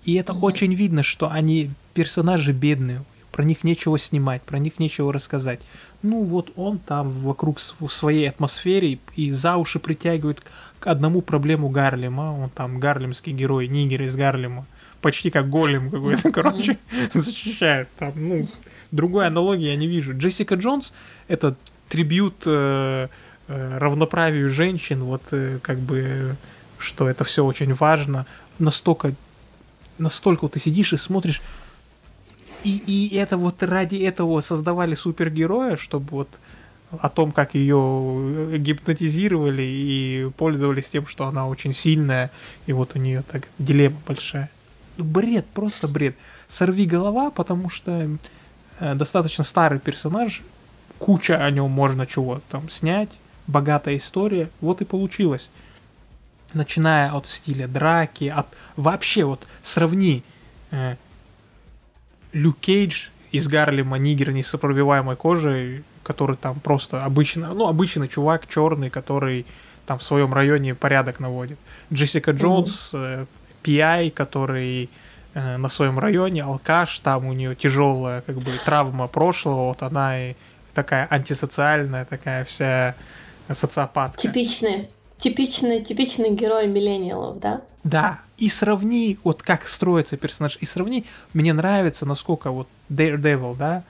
И 0.04 0.14
это 0.14 0.32
mm-hmm. 0.32 0.40
очень 0.40 0.74
видно, 0.74 1.02
что 1.02 1.30
они 1.30 1.70
персонажи 1.94 2.52
бедные, 2.52 3.02
про 3.32 3.44
них 3.44 3.64
нечего 3.64 3.98
снимать, 3.98 4.42
про 4.42 4.58
них 4.58 4.78
нечего 4.78 5.12
рассказать. 5.12 5.60
Ну 6.02 6.22
вот 6.22 6.52
он 6.56 6.78
там 6.78 7.10
вокруг 7.20 7.58
в 7.58 7.88
своей 7.90 8.28
атмосфере 8.28 8.98
и 9.16 9.30
за 9.30 9.56
уши 9.56 9.78
притягивает 9.78 10.42
к 10.78 10.86
одному 10.86 11.20
проблему 11.20 11.68
Гарлема. 11.68 12.38
Он 12.40 12.48
там 12.50 12.80
гарлемский 12.80 13.32
герой, 13.32 13.66
нигер 13.68 14.02
из 14.02 14.16
Гарлема. 14.16 14.66
Почти 15.02 15.30
как 15.30 15.50
голем 15.50 15.90
какой-то, 15.90 16.32
короче, 16.32 16.78
защищает 17.12 17.88
там, 17.98 18.12
ну, 18.16 18.48
другой 18.90 19.26
аналогии 19.26 19.66
я 19.66 19.76
не 19.76 19.86
вижу. 19.86 20.16
Джессика 20.16 20.54
Джонс 20.54 20.92
это 21.28 21.56
трибют 21.88 22.42
э, 22.44 23.08
э, 23.48 23.78
равноправию 23.78 24.50
женщин, 24.50 25.04
вот 25.04 25.22
э, 25.30 25.58
как 25.62 25.78
бы, 25.78 26.36
что 26.78 27.08
это 27.08 27.24
все 27.24 27.44
очень 27.44 27.74
важно. 27.74 28.26
Настолько, 28.58 29.14
настолько 29.98 30.48
ты 30.48 30.58
сидишь 30.58 30.92
и 30.92 30.96
смотришь, 30.96 31.42
и, 32.64 32.76
и 32.86 33.14
это 33.16 33.36
вот 33.36 33.62
ради 33.62 33.96
этого 33.96 34.40
создавали 34.40 34.94
супергероя, 34.94 35.76
чтобы 35.76 36.06
вот 36.10 36.28
о 36.90 37.08
том, 37.08 37.32
как 37.32 37.54
ее 37.54 38.58
гипнотизировали 38.58 39.62
и 39.62 40.30
пользовались 40.36 40.88
тем, 40.88 41.06
что 41.06 41.26
она 41.26 41.46
очень 41.46 41.72
сильная, 41.72 42.30
и 42.66 42.72
вот 42.72 42.92
у 42.94 42.98
нее 42.98 43.22
так 43.30 43.48
дилемма 43.58 43.98
большая. 44.06 44.50
Бред, 44.96 45.46
просто 45.46 45.88
бред. 45.88 46.16
Сорви 46.48 46.86
голова, 46.86 47.30
потому 47.30 47.68
что 47.68 47.90
Э, 47.90 48.16
достаточно 48.80 49.44
старый 49.44 49.78
персонаж, 49.78 50.42
куча 50.98 51.36
о 51.36 51.50
нем 51.50 51.70
можно 51.70 52.06
чего 52.06 52.40
там 52.50 52.68
снять, 52.70 53.10
богатая 53.46 53.96
история, 53.96 54.50
вот 54.60 54.80
и 54.80 54.84
получилось. 54.84 55.50
Начиная 56.52 57.12
от 57.12 57.26
стиля 57.26 57.68
драки, 57.68 58.28
от 58.28 58.46
вообще 58.76 59.24
вот 59.24 59.46
сравни 59.62 60.22
э, 60.70 60.96
Люк 62.32 62.58
Кейдж 62.60 63.08
из 63.32 63.48
Гарлема, 63.48 63.98
нигер 63.98 64.32
не 64.32 64.42
с 64.42 64.52
непробиваемой 64.52 65.16
кожей, 65.16 65.84
который 66.02 66.36
там 66.36 66.60
просто 66.60 67.04
обычно, 67.04 67.52
ну 67.52 67.66
обычный 67.66 68.08
чувак 68.08 68.46
черный, 68.46 68.90
который 68.90 69.44
там 69.86 69.98
в 69.98 70.02
своем 70.02 70.32
районе 70.32 70.74
порядок 70.74 71.20
наводит. 71.20 71.58
Джессика 71.92 72.30
Джонс, 72.30 72.94
mm-hmm. 72.94 73.22
э, 73.22 73.26
PI, 73.64 74.10
который 74.12 74.84
Э, 74.84 75.05
на 75.36 75.68
своем 75.68 75.98
районе, 75.98 76.42
алкаш, 76.42 77.00
там 77.00 77.26
у 77.26 77.32
нее 77.34 77.54
тяжелая 77.54 78.22
как 78.22 78.36
бы 78.36 78.52
травма 78.64 79.06
прошлого, 79.06 79.68
вот 79.68 79.82
она 79.82 80.30
и 80.30 80.34
такая 80.72 81.06
антисоциальная, 81.10 82.06
такая 82.06 82.44
вся 82.46 82.94
социопатка. 83.52 84.18
Типичный, 84.18 84.88
типичный, 85.18 85.84
типичный 85.84 86.30
герой 86.30 86.66
миллениалов, 86.66 87.38
да? 87.38 87.60
Да, 87.84 88.20
и 88.38 88.48
сравни, 88.48 89.18
вот 89.24 89.42
как 89.42 89.68
строится 89.68 90.16
персонаж, 90.16 90.56
и 90.60 90.64
сравни, 90.64 91.04
мне 91.34 91.52
нравится, 91.52 92.06
насколько 92.06 92.50
вот 92.50 92.68
Daredevil, 92.90 93.56
да, 93.56 93.84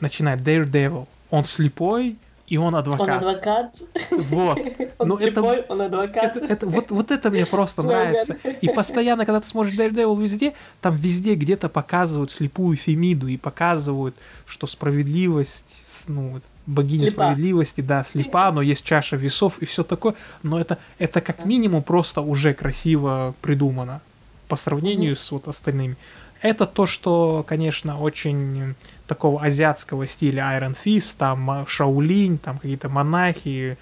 начинает 0.00 0.40
Daredevil, 0.40 1.06
он 1.30 1.44
слепой, 1.44 2.16
и 2.50 2.56
он 2.56 2.74
адвокат. 2.74 3.00
Он 3.00 3.10
адвокат. 3.10 3.82
Вот. 4.10 4.58
Он 4.98 5.08
Но 5.08 5.18
слепой, 5.18 5.58
это, 5.58 5.72
он 5.72 5.80
адвокат. 5.82 6.36
Это, 6.36 6.46
это, 6.46 6.66
вот, 6.66 6.90
вот 6.90 7.10
это 7.10 7.30
мне 7.30 7.46
просто 7.46 7.82
нравится. 7.82 8.36
И 8.60 8.68
постоянно, 8.68 9.24
когда 9.24 9.40
ты 9.40 9.46
смотришь 9.46 9.74
Daredevil 9.78 10.20
везде, 10.20 10.52
там 10.82 10.96
везде 10.96 11.36
где-то 11.36 11.68
показывают 11.68 12.32
слепую 12.32 12.76
Фемиду 12.76 13.28
и 13.28 13.36
показывают, 13.36 14.14
что 14.46 14.66
справедливость, 14.66 16.04
ну, 16.08 16.40
богиня 16.66 17.06
слепа. 17.06 17.24
справедливости, 17.24 17.80
да, 17.80 18.04
слепа, 18.04 18.50
но 18.50 18.62
есть 18.62 18.84
чаша 18.84 19.16
весов 19.16 19.58
и 19.60 19.64
все 19.64 19.84
такое. 19.84 20.14
Но 20.42 20.60
это, 20.60 20.78
это 20.98 21.20
как 21.20 21.46
минимум 21.46 21.82
просто 21.84 22.20
уже 22.20 22.52
красиво 22.52 23.34
придумано 23.40 24.02
по 24.48 24.56
сравнению 24.56 25.12
mm-hmm. 25.12 25.18
с 25.18 25.30
вот 25.30 25.48
остальными. 25.48 25.96
Это 26.42 26.66
то, 26.66 26.86
что, 26.86 27.44
конечно, 27.46 28.00
очень 28.00 28.74
такого 29.10 29.42
азиатского 29.42 30.06
стиля 30.06 30.56
Iron 30.56 30.76
Fist, 30.84 31.16
там 31.18 31.66
Шаулинь, 31.66 32.38
там 32.38 32.58
какие-то 32.58 32.88
монахи, 32.88 33.76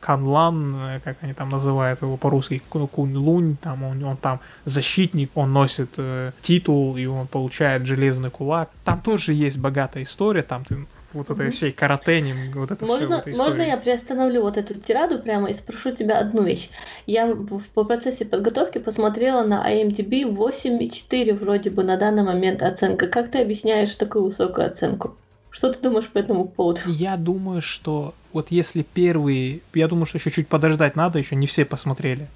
Канлан, 0.00 0.76
э, 0.76 1.00
как 1.02 1.16
они 1.22 1.32
там 1.32 1.48
называют 1.48 2.02
его 2.02 2.18
по-русски, 2.18 2.62
Кунь 2.68 3.16
Лунь, 3.16 3.56
там 3.56 3.82
он, 3.82 4.04
он 4.04 4.16
там 4.18 4.40
защитник, 4.66 5.30
он 5.34 5.54
носит 5.54 5.90
э, 5.96 6.32
титул 6.42 6.96
и 6.98 7.06
он 7.06 7.26
получает 7.26 7.86
железный 7.86 8.30
кулак. 8.30 8.70
Там 8.84 9.00
тоже 9.00 9.32
есть 9.32 9.56
богатая 9.56 10.02
история, 10.02 10.42
там 10.42 10.64
ты 10.64 10.86
вот 11.14 11.30
этой 11.30 11.50
всей 11.50 11.72
каратени, 11.72 12.52
вот 12.54 12.70
это 12.70 12.84
можно, 12.84 13.22
все 13.22 13.42
Можно 13.42 13.62
я 13.62 13.76
приостановлю 13.76 14.42
вот 14.42 14.56
эту 14.56 14.74
тираду 14.74 15.18
прямо 15.18 15.48
и 15.50 15.54
спрошу 15.54 15.92
тебя 15.92 16.18
одну 16.18 16.42
вещь? 16.42 16.68
Я 17.06 17.26
в, 17.26 17.62
по 17.74 17.84
процессе 17.84 18.24
подготовки 18.24 18.78
посмотрела 18.78 19.44
на 19.44 19.64
IMDb 19.70 20.24
8,4 20.24 21.34
вроде 21.34 21.70
бы 21.70 21.82
на 21.84 21.96
данный 21.96 22.22
момент 22.22 22.62
оценка. 22.62 23.06
Как 23.06 23.30
ты 23.30 23.40
объясняешь 23.40 23.94
такую 23.94 24.24
высокую 24.24 24.66
оценку? 24.66 25.16
Что 25.50 25.72
ты 25.72 25.80
думаешь 25.80 26.08
по 26.08 26.18
этому 26.18 26.46
поводу? 26.46 26.80
Я 26.86 27.16
думаю, 27.16 27.62
что 27.62 28.12
вот 28.32 28.50
если 28.50 28.82
первые... 28.82 29.60
Я 29.72 29.86
думаю, 29.86 30.06
что 30.06 30.18
еще 30.18 30.32
чуть 30.32 30.48
подождать 30.48 30.96
надо, 30.96 31.18
еще 31.20 31.36
не 31.36 31.46
все 31.46 31.64
посмотрели. 31.64 32.26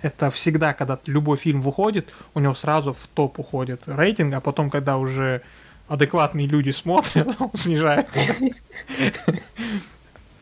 Это 0.00 0.30
всегда, 0.30 0.72
когда 0.72 0.98
любой 1.06 1.36
фильм 1.36 1.60
выходит, 1.60 2.08
у 2.34 2.40
него 2.40 2.54
сразу 2.54 2.92
в 2.92 3.06
топ 3.08 3.38
уходит 3.38 3.82
рейтинг, 3.86 4.34
а 4.34 4.40
потом, 4.40 4.70
когда 4.70 4.96
уже 4.96 5.42
адекватные 5.88 6.46
люди 6.46 6.70
смотрят, 6.70 7.28
он 7.38 7.50
снижается. 7.54 8.20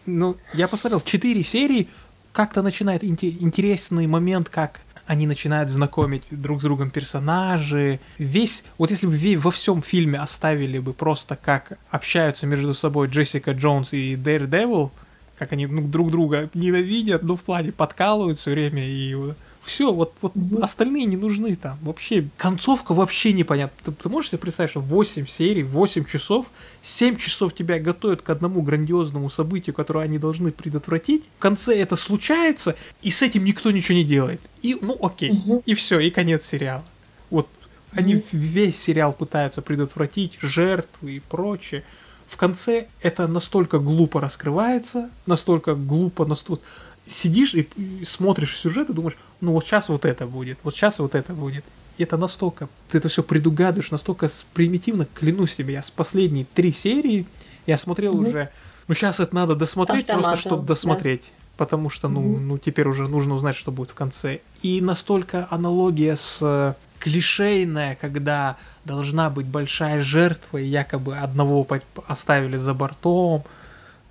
Ну, 0.07 0.37
я 0.55 0.69
посмотрел, 0.69 1.01
4 1.01 1.43
серии, 1.43 1.89
как-то 2.33 2.63
начинает 2.63 3.05
интересный 3.05 4.07
момент, 4.07 4.49
как 4.49 4.81
они 5.11 5.27
начинают 5.27 5.71
знакомить 5.71 6.23
друг 6.31 6.61
с 6.61 6.63
другом 6.63 6.91
персонажи. 6.91 7.99
Весь, 8.19 8.63
вот 8.79 8.91
если 8.91 9.09
бы 9.09 9.41
во 9.41 9.51
всем 9.51 9.83
фильме 9.83 10.21
оставили 10.21 10.79
бы 10.79 10.93
просто 10.93 11.35
как 11.35 11.79
общаются 11.91 12.47
между 12.47 12.75
собой 12.75 13.09
Джессика 13.09 13.51
Джонс 13.51 13.93
и 13.93 14.15
Daredevil, 14.15 14.91
как 15.37 15.51
они 15.51 15.67
ну, 15.67 15.83
друг 15.89 16.13
друга 16.13 16.49
ненавидят, 16.55 17.25
но 17.25 17.35
в 17.35 17.43
плане 17.43 17.73
подкалывают 17.73 18.39
все 18.39 18.53
время 18.53 18.87
и 18.87 19.17
все, 19.63 19.93
вот, 19.93 20.15
вот 20.23 20.33
остальные 20.63 21.05
не 21.05 21.17
нужны 21.17 21.55
там. 21.55 21.79
Вообще, 21.83 22.29
концовка 22.37 22.93
вообще 22.93 23.33
непонятна. 23.33 23.77
Ты, 23.85 23.93
ты 23.93 24.09
можешь 24.09 24.31
себе 24.31 24.39
представить, 24.39 24.71
что 24.71 24.81
8 24.81 25.27
серий, 25.27 25.63
8 25.63 26.05
часов, 26.07 26.51
7 26.83 27.17
часов 27.17 27.55
тебя 27.55 27.79
готовят 27.79 28.23
к 28.23 28.31
одному 28.31 28.63
грандиозному 28.63 29.29
событию, 29.29 29.75
которое 29.75 30.05
они 30.05 30.19
должны 30.19 30.51
предотвратить. 30.51 31.29
В 31.37 31.41
конце 31.41 31.79
это 31.79 31.97
случается, 31.97 32.75
и 33.03 33.11
с 33.11 33.23
этим 33.23 33.45
никто 33.45 33.71
ничего 33.71 33.99
не 33.99 34.05
делает. 34.05 34.41
И, 34.63 34.77
ну, 34.81 34.97
окей. 35.01 35.31
Угу. 35.31 35.63
И 35.67 35.75
все, 35.75 36.01
и 36.01 36.11
конец 36.11 36.47
сериала. 36.47 36.85
Вот 37.29 37.49
Они 37.93 38.15
mm-hmm. 38.15 38.29
весь 38.33 38.81
сериал 38.81 39.13
пытаются 39.13 39.63
предотвратить 39.63 40.39
жертвы 40.41 41.17
и 41.17 41.21
прочее. 41.21 41.85
В 42.29 42.37
конце 42.37 42.87
это 43.03 43.27
настолько 43.27 43.81
глупо 43.81 44.21
раскрывается, 44.21 45.11
настолько 45.27 45.75
глупо, 45.75 46.25
настолько 46.25 46.63
сидишь 47.11 47.55
и 47.55 47.69
смотришь 48.05 48.57
сюжет 48.57 48.91
и 48.91 48.93
думаешь, 48.93 49.17
ну 49.41 49.53
вот 49.53 49.65
сейчас 49.65 49.89
вот 49.89 50.05
это 50.05 50.27
будет, 50.27 50.59
вот 50.63 50.75
сейчас 50.75 50.99
вот 50.99 51.15
это 51.15 51.33
будет. 51.33 51.65
И 51.99 52.03
это 52.05 52.17
настолько, 52.17 52.69
ты 52.91 52.99
это 52.99 53.09
все 53.09 53.23
предугадываешь, 53.23 53.91
настолько 53.91 54.31
примитивно, 54.55 55.07
клянусь 55.13 55.57
тебе, 55.57 55.75
я 55.75 55.83
с 55.83 55.91
последней 55.91 56.45
три 56.45 56.73
серии, 56.73 57.27
я 57.67 57.77
смотрел 57.77 58.15
mm-hmm. 58.15 58.29
уже, 58.29 58.51
ну 58.89 58.95
сейчас 58.95 59.21
это 59.21 59.35
надо 59.35 59.55
досмотреть, 59.55 60.05
Автоматом, 60.05 60.31
просто 60.31 60.49
чтобы 60.49 60.67
досмотреть. 60.67 61.23
Да. 61.23 61.45
Потому 61.57 61.91
что, 61.91 62.09
ну, 62.09 62.23
mm-hmm. 62.23 62.41
ну, 62.41 62.59
теперь 62.59 62.89
уже 62.89 63.07
нужно 63.07 63.35
узнать, 63.35 63.55
что 63.55 63.71
будет 63.71 63.91
в 63.91 63.95
конце. 63.95 64.41
И 64.63 64.81
настолько 64.81 65.47
аналогия 65.51 66.17
с 66.17 66.39
э, 66.41 66.73
клишейная, 67.01 67.97
когда 68.01 68.57
должна 68.87 69.29
быть 69.29 69.45
большая 69.45 70.03
жертва, 70.03 70.57
и 70.57 70.65
якобы 70.65 71.19
одного 71.19 71.67
оставили 72.07 72.57
за 72.57 72.73
бортом, 72.73 73.45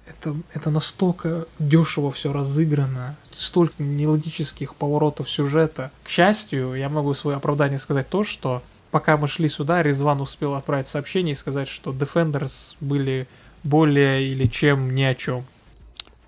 это, 0.09 0.35
это 0.53 0.69
настолько 0.69 1.45
дешево 1.59 2.11
все 2.11 2.33
разыграно, 2.33 3.15
столько 3.31 3.81
нелогических 3.81 4.75
поворотов 4.75 5.29
сюжета. 5.29 5.91
К 6.03 6.09
счастью, 6.09 6.73
я 6.73 6.89
могу 6.89 7.13
свое 7.13 7.37
оправдание 7.37 7.79
сказать 7.79 8.09
то, 8.09 8.23
что 8.23 8.61
пока 8.91 9.17
мы 9.17 9.27
шли 9.27 9.49
сюда, 9.49 9.83
Резван 9.83 10.21
успел 10.21 10.55
отправить 10.55 10.87
сообщение 10.87 11.33
и 11.33 11.37
сказать, 11.37 11.67
что 11.67 11.91
Defenders 11.91 12.75
были 12.79 13.27
более 13.63 14.27
или 14.27 14.47
чем 14.47 14.95
ни 14.95 15.03
о 15.03 15.15
чем. 15.15 15.45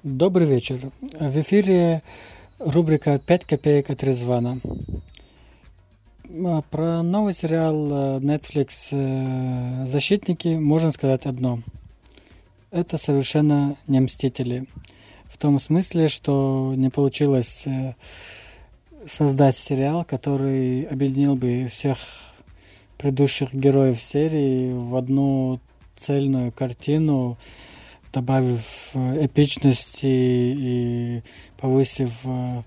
Добрый 0.03 0.47
вечер. 0.47 0.79
В 1.01 1.41
эфире 1.41 2.01
рубрика 2.59 3.15
«5 3.15 3.45
копеек 3.47 3.89
от 3.89 4.03
Резвана». 4.03 4.59
А, 6.45 6.61
про 6.61 7.03
новый 7.03 7.33
сериал 7.33 7.75
э, 7.75 8.19
Netflix 8.19 8.69
э, 8.91 9.85
«Защитники» 9.85 10.55
можно 10.55 10.91
сказать 10.91 11.25
одно– 11.25 11.59
это 12.71 12.97
совершенно 12.97 13.75
не 13.87 13.99
мстители. 13.99 14.65
В 15.25 15.37
том 15.37 15.59
смысле, 15.59 16.07
что 16.07 16.73
не 16.75 16.89
получилось 16.89 17.63
э, 17.67 17.93
создать 19.05 19.57
сериал, 19.57 20.05
который 20.05 20.83
объединил 20.83 21.35
бы 21.35 21.67
всех 21.69 21.97
предыдущих 22.97 23.53
героев 23.53 24.01
серии 24.01 24.73
в 24.73 24.95
одну 24.95 25.59
цельную 25.95 26.51
картину, 26.51 27.37
добавив 28.13 28.91
э, 28.93 29.25
эпичности 29.25 30.05
и 30.05 31.23
повысив 31.57 32.13
э, 32.23 32.63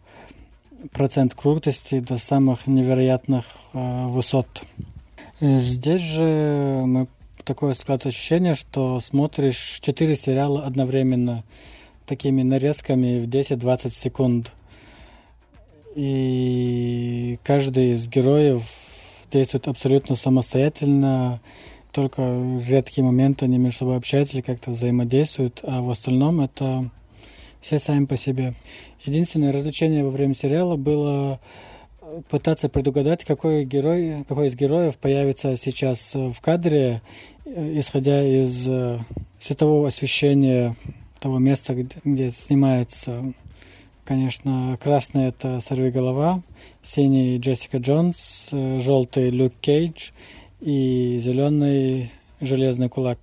процент 0.92 1.34
крутости 1.34 2.00
до 2.00 2.18
самых 2.18 2.66
невероятных 2.66 3.46
высот. 3.72 4.46
Здесь 5.40 6.02
же 6.02 6.82
мы 6.84 7.06
такое 7.44 7.74
складывается 7.74 8.08
ощущение, 8.08 8.54
что 8.54 9.00
смотришь 9.00 9.80
четыре 9.80 10.16
сериала 10.16 10.64
одновременно, 10.64 11.44
такими 12.06 12.42
нарезками 12.42 13.18
в 13.18 13.28
10-20 13.28 13.90
секунд. 13.90 14.52
И 15.94 17.38
каждый 17.44 17.92
из 17.92 18.08
героев 18.08 18.62
действует 19.30 19.68
абсолютно 19.68 20.16
самостоятельно, 20.16 21.40
только 21.92 22.22
редкие 22.66 23.04
моменты 23.04 23.44
они 23.44 23.58
между 23.58 23.80
собой 23.80 23.96
общаются 23.96 24.36
или 24.36 24.42
как-то 24.42 24.72
взаимодействуют, 24.72 25.60
а 25.62 25.80
в 25.80 25.90
остальном 25.90 26.40
это 26.40 26.90
все 27.60 27.78
сами 27.78 28.06
по 28.06 28.16
себе. 28.16 28.54
Единственное 29.04 29.52
развлечение 29.52 30.04
во 30.04 30.10
время 30.10 30.34
сериала 30.34 30.76
было 30.76 31.40
пытаться 32.28 32.68
предугадать, 32.68 33.24
какой 33.24 33.64
герой, 33.64 34.24
какой 34.28 34.48
из 34.48 34.54
героев 34.54 34.96
появится 34.98 35.56
сейчас 35.56 36.14
в 36.14 36.40
кадре, 36.40 37.02
исходя 37.44 38.22
из 38.22 38.66
э, 38.68 38.98
светового 39.40 39.88
освещения 39.88 40.74
того 41.20 41.38
места, 41.38 41.74
где, 41.74 41.96
где 42.04 42.30
снимается. 42.30 43.32
Конечно, 44.04 44.78
красный 44.82 45.28
это 45.28 45.60
Сорви 45.60 45.90
голова, 45.90 46.42
синий 46.82 47.38
Джессика 47.38 47.78
Джонс, 47.78 48.50
э, 48.52 48.80
желтый 48.80 49.30
Люк 49.30 49.52
Кейдж 49.60 50.10
и 50.60 51.18
зеленый 51.22 52.10
Железный 52.40 52.90
кулак. 52.90 53.18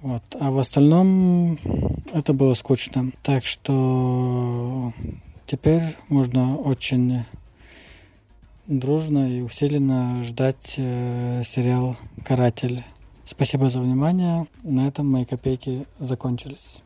Вот. 0.00 0.22
А 0.38 0.50
в 0.50 0.58
остальном 0.58 1.58
это 2.12 2.32
было 2.32 2.54
скучно. 2.54 3.10
Так 3.22 3.46
что 3.46 4.92
теперь 5.46 5.82
можно 6.08 6.56
очень 6.56 7.24
дружно 8.66 9.38
и 9.38 9.42
усиленно 9.42 10.24
ждать 10.24 10.74
э, 10.76 11.42
сериал 11.44 11.96
«Каратель». 12.26 12.82
Спасибо 13.26 13.70
за 13.70 13.80
внимание. 13.80 14.46
На 14.62 14.88
этом 14.88 15.06
мои 15.06 15.24
копейки 15.24 15.86
закончились. 15.98 16.82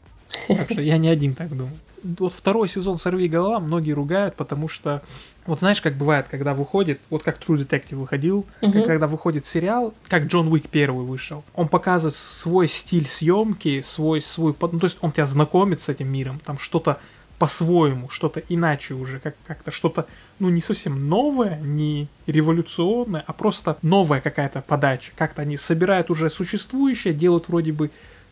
Так 0.46 0.70
что 0.70 0.80
я 0.80 0.98
не 0.98 1.08
один 1.08 1.34
так 1.34 1.50
думаю. 1.50 1.78
Вот 2.02 2.32
второй 2.32 2.68
сезон 2.68 2.96
«Сорви 2.96 3.28
голова» 3.28 3.58
многие 3.58 3.92
ругают, 3.92 4.36
потому 4.36 4.68
что 4.68 5.02
вот 5.46 5.60
знаешь, 5.60 5.80
как 5.80 5.96
бывает, 5.96 6.26
когда 6.28 6.52
выходит, 6.52 7.00
вот 7.10 7.22
как 7.22 7.40
True 7.40 7.56
Detective 7.56 7.96
выходил, 7.96 8.44
uh-huh. 8.60 8.86
когда 8.86 9.06
выходит 9.06 9.46
сериал, 9.46 9.94
как 10.06 10.26
Джон 10.26 10.48
Уик 10.48 10.68
первый 10.68 11.06
вышел, 11.06 11.42
он 11.54 11.68
показывает 11.68 12.14
свой 12.14 12.68
стиль 12.68 13.08
съемки, 13.08 13.80
свой 13.80 14.20
свой, 14.20 14.54
ну, 14.60 14.78
то 14.78 14.86
есть 14.86 14.98
он 15.00 15.10
тебя 15.10 15.26
знакомит 15.26 15.80
с 15.80 15.88
этим 15.88 16.08
миром, 16.08 16.38
там 16.44 16.58
что-то 16.58 17.00
по-своему, 17.38 18.08
что-то 18.08 18.42
иначе 18.48 18.94
уже, 18.94 19.20
как- 19.20 19.36
как-то 19.46 19.70
что-то, 19.70 20.06
ну, 20.38 20.48
не 20.48 20.60
совсем 20.60 21.08
новое, 21.08 21.58
не 21.60 22.08
революционное, 22.26 23.22
а 23.26 23.32
просто 23.32 23.78
новая 23.82 24.20
какая-то 24.20 24.60
подача. 24.60 25.12
Как-то 25.16 25.42
они 25.42 25.56
собирают 25.56 26.10
уже 26.10 26.30
существующее, 26.30 27.14
делают 27.14 27.48
вроде 27.48 27.72
бы 27.72 27.90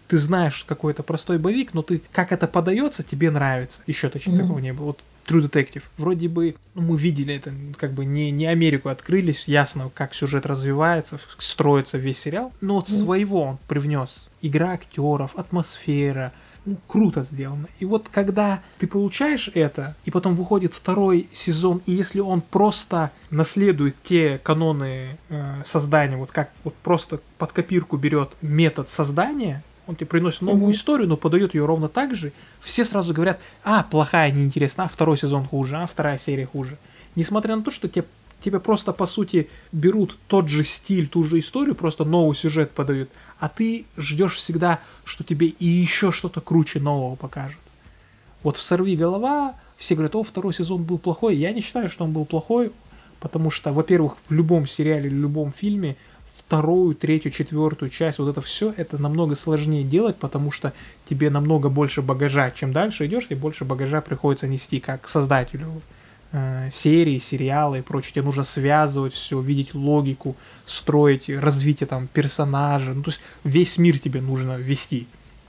ты 0.09 0.19
знаешь 0.19 0.65
какой-то 0.69 1.03
простой 1.03 1.39
боевик, 1.39 1.75
но 1.75 1.83
ты 1.83 2.01
как 2.13 2.33
это 2.33 2.47
подается, 2.47 3.03
тебе 3.03 3.31
нравится. 3.31 3.81
Еще 3.87 4.09
точно 4.09 4.33
mm-hmm. 4.33 4.39
такого 4.39 4.59
не 4.59 4.73
было. 4.73 4.87
Вот 4.87 5.01
True 5.27 5.51
Detective. 5.51 5.83
Вроде 5.99 6.29
бы 6.29 6.55
ну, 6.75 6.83
мы 6.83 6.97
видели 6.97 7.35
это, 7.35 7.53
как 7.77 7.93
бы 7.93 8.05
не, 8.05 8.31
не 8.31 8.47
Америку 8.47 8.89
открылись, 8.89 9.49
ясно, 9.49 9.91
как 9.93 10.15
сюжет 10.15 10.47
развивается, 10.47 11.19
строится 11.39 11.99
весь 11.99 12.21
сериал, 12.21 12.53
но 12.61 12.77
вот 12.77 12.89
mm-hmm. 12.89 13.05
своего 13.05 13.43
он 13.43 13.59
привнес. 13.67 14.29
Игра 14.43 14.73
актеров, 14.73 15.33
атмосфера, 15.35 16.33
круто 16.87 17.23
сделано. 17.23 17.69
И 17.79 17.85
вот 17.85 18.09
когда 18.11 18.63
ты 18.79 18.87
получаешь 18.87 19.51
это, 19.55 19.95
и 20.05 20.11
потом 20.11 20.35
выходит 20.35 20.75
второй 20.75 21.29
сезон, 21.33 21.81
и 21.87 21.93
если 21.93 22.21
он 22.21 22.41
просто 22.41 23.11
наследует 23.31 23.97
те 24.03 24.39
каноны 24.39 25.19
э, 25.29 25.63
создания, 25.65 26.17
вот 26.17 26.33
как 26.33 26.51
вот 26.65 26.75
просто 26.75 27.21
под 27.39 27.53
копирку 27.53 27.97
берет 27.97 28.31
метод 28.43 28.89
создания, 28.91 29.63
он 29.87 29.95
тебе 29.95 30.07
приносит 30.07 30.43
новую 30.43 30.73
mm-hmm. 30.73 30.77
историю, 30.77 31.09
но 31.09 31.17
подает 31.17 31.55
ее 31.55 31.65
ровно 31.65 31.89
так 31.89 32.15
же, 32.15 32.33
все 32.61 32.85
сразу 32.85 33.15
говорят, 33.15 33.39
а, 33.63 33.85
плохая, 33.85 34.33
неинтересна, 34.33 34.85
а 34.85 34.89
второй 34.89 35.17
сезон 35.17 35.47
хуже, 35.47 35.77
а 35.77 35.87
вторая 35.87 36.19
серия 36.19 36.47
хуже. 36.47 36.77
Несмотря 37.15 37.57
на 37.57 37.63
то, 37.63 37.71
что 37.71 37.89
тебе 37.89 38.05
тебе 38.41 38.61
просто 38.61 38.93
по 38.93 39.07
сути 39.07 39.49
берут 39.73 40.17
тот 40.29 40.49
же 40.49 40.63
стиль, 40.63 41.09
ту 41.09 41.25
же 41.25 41.39
историю, 41.39 41.75
просто 41.75 42.05
новый 42.05 42.37
сюжет 42.37 42.71
подают, 42.71 43.11
а 43.39 43.49
ты 43.49 43.87
ждешь 43.97 44.37
всегда, 44.37 44.81
что 45.05 45.25
тебе 45.25 45.49
и 45.49 45.67
еще 45.67 46.13
что-то 46.13 46.41
круче 46.41 46.81
нового 46.81 47.17
покажут. 47.17 47.59
Вот 48.43 48.57
в 48.57 48.63
«Сорви 48.63 48.97
голова» 48.97 49.55
все 49.77 49.95
говорят, 49.95 50.15
о, 50.15 50.23
второй 50.23 50.55
сезон 50.55 50.85
был 50.85 50.99
плохой. 50.99 51.37
Я 51.37 51.53
не 51.53 51.61
считаю, 51.61 51.89
что 51.89 52.05
он 52.05 52.13
был 52.13 52.25
плохой, 52.25 52.73
потому 53.21 53.51
что, 53.51 53.73
во-первых, 53.73 54.17
в 54.29 54.33
любом 54.33 54.67
сериале 54.67 55.09
или 55.09 55.17
любом 55.17 55.53
фильме 55.53 55.97
вторую, 56.27 56.95
третью, 56.95 57.31
четвертую 57.31 57.91
часть, 57.91 58.19
вот 58.19 58.29
это 58.29 58.41
все, 58.41 58.73
это 58.77 58.99
намного 58.99 59.37
сложнее 59.37 59.85
делать, 59.85 60.17
потому 60.17 60.51
что 60.51 60.73
тебе 61.09 61.31
намного 61.31 61.69
больше 61.69 62.03
багажа. 62.03 62.51
Чем 62.51 62.73
дальше 62.73 63.07
идешь, 63.07 63.29
тем 63.29 63.39
больше 63.39 63.65
багажа 63.65 64.01
приходится 64.01 64.47
нести 64.47 64.81
как 64.81 65.09
создателю 65.09 65.81
э, 66.33 66.71
серии, 66.73 67.19
сериалы 67.19 67.79
и 67.79 67.83
прочее. 67.83 68.13
Тебе 68.13 68.25
нужно 68.25 68.45
связывать 68.45 69.15
все, 69.15 69.41
видеть 69.41 69.75
логику, 69.75 70.37
строить 70.65 71.29
развитие 71.29 71.87
там 71.87 72.07
персонажа. 72.07 72.93
Ну, 72.95 73.03
то 73.03 73.11
есть 73.11 73.21
весь 73.45 73.79
мир 73.79 73.99
тебе 73.99 74.21
нужно 74.21 74.57
ввести. 74.57 75.07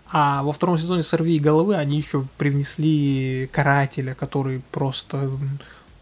А 0.09 0.41
во 0.43 0.53
втором 0.53 0.77
сезоне 0.77 1.03
«Сорви 1.03 1.37
головы» 1.37 1.75
они 1.75 1.97
еще 1.97 2.23
привнесли 2.37 3.49
карателя, 3.51 4.15
который 4.15 4.61
просто, 4.71 5.29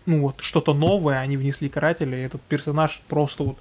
ну 0.05 0.21
вот, 0.21 0.41
что-то 0.41 0.75
новое 0.75 1.19
они 1.19 1.37
внесли 1.37 1.69
карателя, 1.69 2.17
и 2.17 2.21
этот 2.21 2.41
персонаж 2.41 3.01
просто 3.07 3.43
вот 3.43 3.57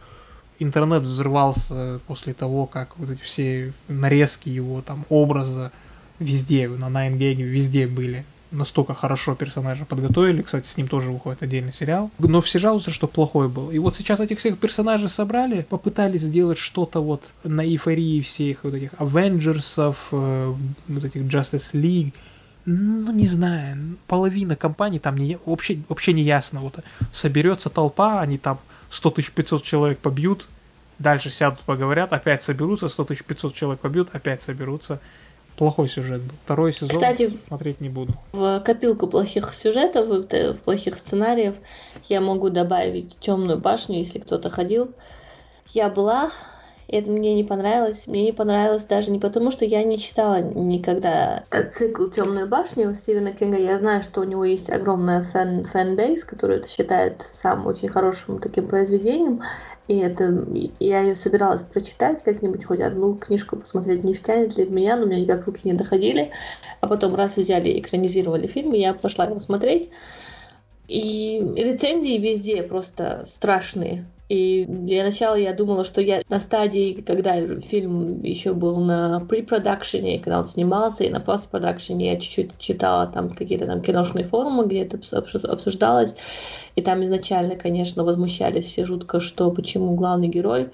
интернет 0.58 1.02
взрывался 1.02 1.98
после 2.06 2.34
того, 2.34 2.66
как 2.66 2.98
вот 2.98 3.10
эти 3.10 3.22
все 3.22 3.72
нарезки 3.88 4.50
его 4.50 4.82
там 4.82 5.06
образа 5.08 5.72
везде, 6.18 6.68
на 6.68 6.90
9gag 6.90 7.36
везде 7.36 7.86
были 7.86 8.26
настолько 8.54 8.94
хорошо 8.94 9.34
персонажа 9.34 9.84
подготовили. 9.84 10.42
Кстати, 10.42 10.66
с 10.66 10.76
ним 10.76 10.88
тоже 10.88 11.10
выходит 11.10 11.42
отдельный 11.42 11.72
сериал. 11.72 12.10
Но 12.18 12.40
все 12.40 12.58
жалуются, 12.58 12.90
что 12.90 13.06
плохой 13.06 13.48
был. 13.48 13.70
И 13.70 13.78
вот 13.78 13.96
сейчас 13.96 14.20
этих 14.20 14.38
всех 14.38 14.58
персонажей 14.58 15.08
собрали, 15.08 15.66
попытались 15.68 16.22
сделать 16.22 16.58
что-то 16.58 17.00
вот 17.00 17.22
на 17.42 17.66
эйфории 17.66 18.20
всех 18.20 18.64
вот 18.64 18.74
этих 18.74 18.90
Авенджерсов, 18.98 20.08
э, 20.12 20.54
вот 20.88 21.04
этих 21.04 21.22
Justice 21.22 21.72
League. 21.72 22.12
Ну, 22.66 23.12
не 23.12 23.26
знаю, 23.26 23.76
половина 24.06 24.56
компаний 24.56 24.98
там 24.98 25.16
не, 25.18 25.38
вообще, 25.44 25.78
вообще 25.88 26.14
не 26.14 26.22
ясно. 26.22 26.60
Вот 26.60 26.78
соберется 27.12 27.68
толпа, 27.68 28.20
они 28.20 28.38
там 28.38 28.58
100 28.88 29.10
тысяч 29.10 29.32
500 29.32 29.62
человек 29.62 29.98
побьют, 29.98 30.46
дальше 30.98 31.30
сядут, 31.30 31.60
поговорят, 31.60 32.12
опять 32.12 32.42
соберутся, 32.42 32.88
100 32.88 33.04
тысяч 33.04 33.24
500 33.24 33.54
человек 33.54 33.80
побьют, 33.80 34.08
опять 34.12 34.40
соберутся. 34.40 35.00
Плохой 35.56 35.88
сюжет 35.88 36.22
был. 36.22 36.34
Второй 36.44 36.72
сезон 36.72 36.90
Кстати, 36.90 37.32
смотреть 37.46 37.80
не 37.80 37.88
буду. 37.88 38.14
В 38.32 38.60
копилку 38.60 39.06
плохих 39.06 39.54
сюжетов, 39.54 40.08
в 40.08 40.54
плохих 40.64 40.98
сценариев 40.98 41.54
я 42.08 42.20
могу 42.20 42.50
добавить 42.50 43.18
темную 43.20 43.58
башню, 43.58 43.98
если 43.98 44.18
кто-то 44.18 44.50
ходил. 44.50 44.90
Я 45.72 45.88
была 45.88 46.30
это 46.88 47.10
мне 47.10 47.34
не 47.34 47.44
понравилось. 47.44 48.06
Мне 48.06 48.24
не 48.24 48.32
понравилось 48.32 48.84
даже 48.84 49.10
не 49.10 49.18
потому, 49.18 49.50
что 49.50 49.64
я 49.64 49.82
не 49.82 49.98
читала 49.98 50.40
никогда 50.40 51.44
цикл 51.72 52.06
«Темную 52.06 52.46
башню» 52.46 52.94
Стивена 52.94 53.32
Кинга. 53.32 53.58
Я 53.58 53.76
знаю, 53.76 54.02
что 54.02 54.20
у 54.20 54.24
него 54.24 54.44
есть 54.44 54.70
огромная 54.70 55.22
fan 55.22 55.64
fan 55.64 55.87
base, 55.87 56.24
который 56.24 56.58
это 56.58 56.68
считает 56.68 57.22
самым 57.22 57.66
очень 57.66 57.88
хорошим 57.88 58.38
таким 58.38 58.68
произведением. 58.68 59.42
И 59.86 59.98
это 59.98 60.46
я 60.80 61.00
ее 61.00 61.14
собиралась 61.14 61.62
прочитать 61.62 62.22
как-нибудь, 62.22 62.64
хоть 62.64 62.80
одну 62.80 63.14
книжку 63.14 63.56
посмотреть, 63.56 64.02
не 64.02 64.14
втянет 64.14 64.56
ли 64.56 64.64
в 64.64 64.70
меня, 64.70 64.96
но 64.96 65.04
у 65.04 65.06
меня 65.06 65.20
никак 65.20 65.46
руки 65.46 65.60
не 65.64 65.74
доходили. 65.74 66.30
А 66.80 66.86
потом 66.86 67.14
раз 67.14 67.36
взяли 67.36 67.68
и 67.68 67.80
экранизировали 67.80 68.46
фильм, 68.46 68.72
и 68.72 68.80
я 68.80 68.94
пошла 68.94 69.26
его 69.26 69.40
смотреть. 69.40 69.90
И 70.88 71.38
рецензии 71.56 72.18
везде 72.18 72.62
просто 72.62 73.24
страшные. 73.28 74.06
И 74.34 74.64
для 74.66 75.04
начала 75.04 75.36
я 75.36 75.52
думала, 75.52 75.84
что 75.84 76.00
я 76.00 76.22
на 76.28 76.40
стадии, 76.40 77.04
когда 77.06 77.46
фильм 77.60 78.20
еще 78.20 78.52
был 78.52 78.78
на 78.78 79.24
pre-продакшене, 79.28 80.18
когда 80.18 80.38
он 80.38 80.44
снимался, 80.44 81.04
и 81.04 81.08
на 81.08 81.20
пост-продакшене 81.20 82.12
я 82.14 82.18
чуть-чуть 82.18 82.58
читала 82.58 83.06
там 83.06 83.30
какие-то 83.30 83.66
там 83.66 83.80
киношные 83.80 84.24
форумы, 84.24 84.66
где 84.66 84.82
это 84.82 84.98
обсуждалось. 85.22 86.16
И 86.74 86.82
там 86.82 87.04
изначально, 87.04 87.54
конечно, 87.54 88.02
возмущались 88.02 88.64
все 88.64 88.84
жутко, 88.84 89.20
что 89.20 89.52
почему 89.52 89.94
главный 89.94 90.26
герой 90.26 90.70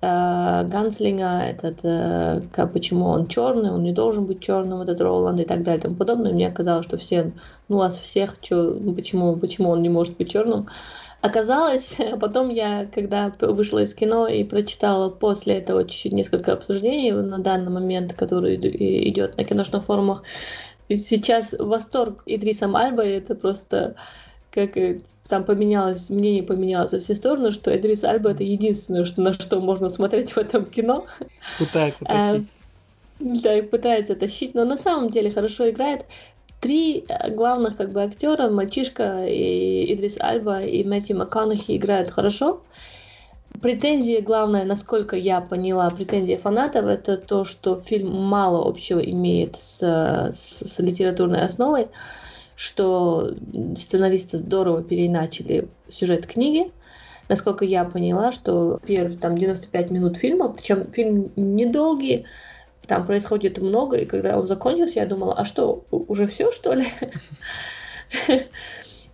э, 0.00 0.64
Ганслинга, 0.64 1.40
этот, 1.40 1.80
э, 1.82 2.40
как, 2.50 2.72
почему 2.72 3.08
он 3.08 3.26
черный, 3.26 3.72
он 3.72 3.82
не 3.82 3.92
должен 3.92 4.24
быть 4.24 4.40
черным, 4.40 4.80
этот 4.80 5.02
Роланд 5.02 5.38
и 5.38 5.44
так 5.44 5.64
далее 5.64 5.80
и 5.80 5.82
тому 5.82 5.96
подобное. 5.96 6.32
Мне 6.32 6.50
казалось, 6.50 6.86
что 6.86 6.96
все, 6.96 7.32
ну, 7.68 7.76
вас 7.76 7.98
всех, 7.98 8.40
чё, 8.40 8.74
почему, 8.94 9.36
почему 9.36 9.68
он 9.68 9.82
не 9.82 9.90
может 9.90 10.16
быть 10.16 10.32
черным. 10.32 10.68
Оказалось, 11.20 11.94
а 11.98 12.16
потом 12.16 12.50
я, 12.50 12.86
когда 12.92 13.32
вышла 13.40 13.80
из 13.80 13.94
кино 13.94 14.26
и 14.26 14.44
прочитала 14.44 15.08
после 15.08 15.54
этого 15.58 15.84
чуть-чуть 15.84 16.12
несколько 16.12 16.52
обсуждений 16.52 17.12
на 17.12 17.38
данный 17.38 17.70
момент, 17.70 18.12
который 18.14 18.56
идет 18.56 19.36
на 19.36 19.44
киношных 19.44 19.84
форумах, 19.84 20.22
сейчас 20.88 21.54
восторг 21.58 22.22
Идриса 22.26 22.68
Мальба, 22.68 23.04
это 23.04 23.34
просто 23.34 23.96
как 24.50 24.76
там 25.28 25.44
поменялось, 25.44 26.08
мнение 26.10 26.42
поменялось 26.42 26.92
во 26.92 26.98
все 26.98 27.14
стороны, 27.14 27.50
что 27.50 27.76
Идрис 27.76 28.04
Альба 28.04 28.30
это 28.30 28.44
единственное, 28.44 29.04
что, 29.04 29.20
на 29.20 29.32
что 29.32 29.60
можно 29.60 29.88
смотреть 29.88 30.32
в 30.32 30.38
этом 30.38 30.64
кино. 30.64 31.06
Пытается 31.58 32.04
тащить. 32.04 32.48
Да, 33.18 33.54
и 33.54 33.62
пытается 33.62 34.14
тащить, 34.14 34.54
но 34.54 34.64
на 34.64 34.76
самом 34.76 35.08
деле 35.08 35.30
хорошо 35.30 35.70
играет 35.70 36.04
три 36.60 37.04
э, 37.08 37.30
главных 37.30 37.76
как 37.76 37.90
бы 37.92 38.02
актера, 38.02 38.48
мальчишка 38.48 39.26
и 39.26 39.92
Идрис 39.94 40.16
Альба 40.20 40.62
и 40.62 40.84
Мэтью 40.84 41.18
МакКонахи 41.18 41.76
играют 41.76 42.10
хорошо. 42.10 42.62
Претензия 43.60 44.20
главная, 44.20 44.64
насколько 44.64 45.16
я 45.16 45.40
поняла, 45.40 45.88
претензия 45.90 46.38
фанатов, 46.38 46.86
это 46.86 47.16
то, 47.16 47.44
что 47.44 47.80
фильм 47.80 48.14
мало 48.14 48.68
общего 48.68 48.98
имеет 48.98 49.56
с, 49.56 49.80
с, 49.80 50.60
с 50.60 50.78
литературной 50.78 51.40
основой, 51.42 51.88
что 52.54 53.34
сценаристы 53.76 54.38
здорово 54.38 54.82
переначали 54.82 55.68
сюжет 55.88 56.26
книги. 56.26 56.70
Насколько 57.28 57.64
я 57.64 57.84
поняла, 57.84 58.30
что 58.30 58.78
первые 58.86 59.18
там 59.18 59.36
95 59.36 59.90
минут 59.90 60.16
фильма, 60.16 60.48
причем 60.50 60.86
фильм 60.92 61.32
недолгий, 61.36 62.26
там 62.86 63.04
происходит 63.06 63.58
много, 63.58 63.96
и 63.96 64.06
когда 64.06 64.38
он 64.38 64.46
закончился, 64.46 65.00
я 65.00 65.06
думала, 65.06 65.34
а 65.34 65.44
что, 65.44 65.84
уже 65.90 66.26
все, 66.26 66.50
что 66.52 66.72
ли? 66.72 66.86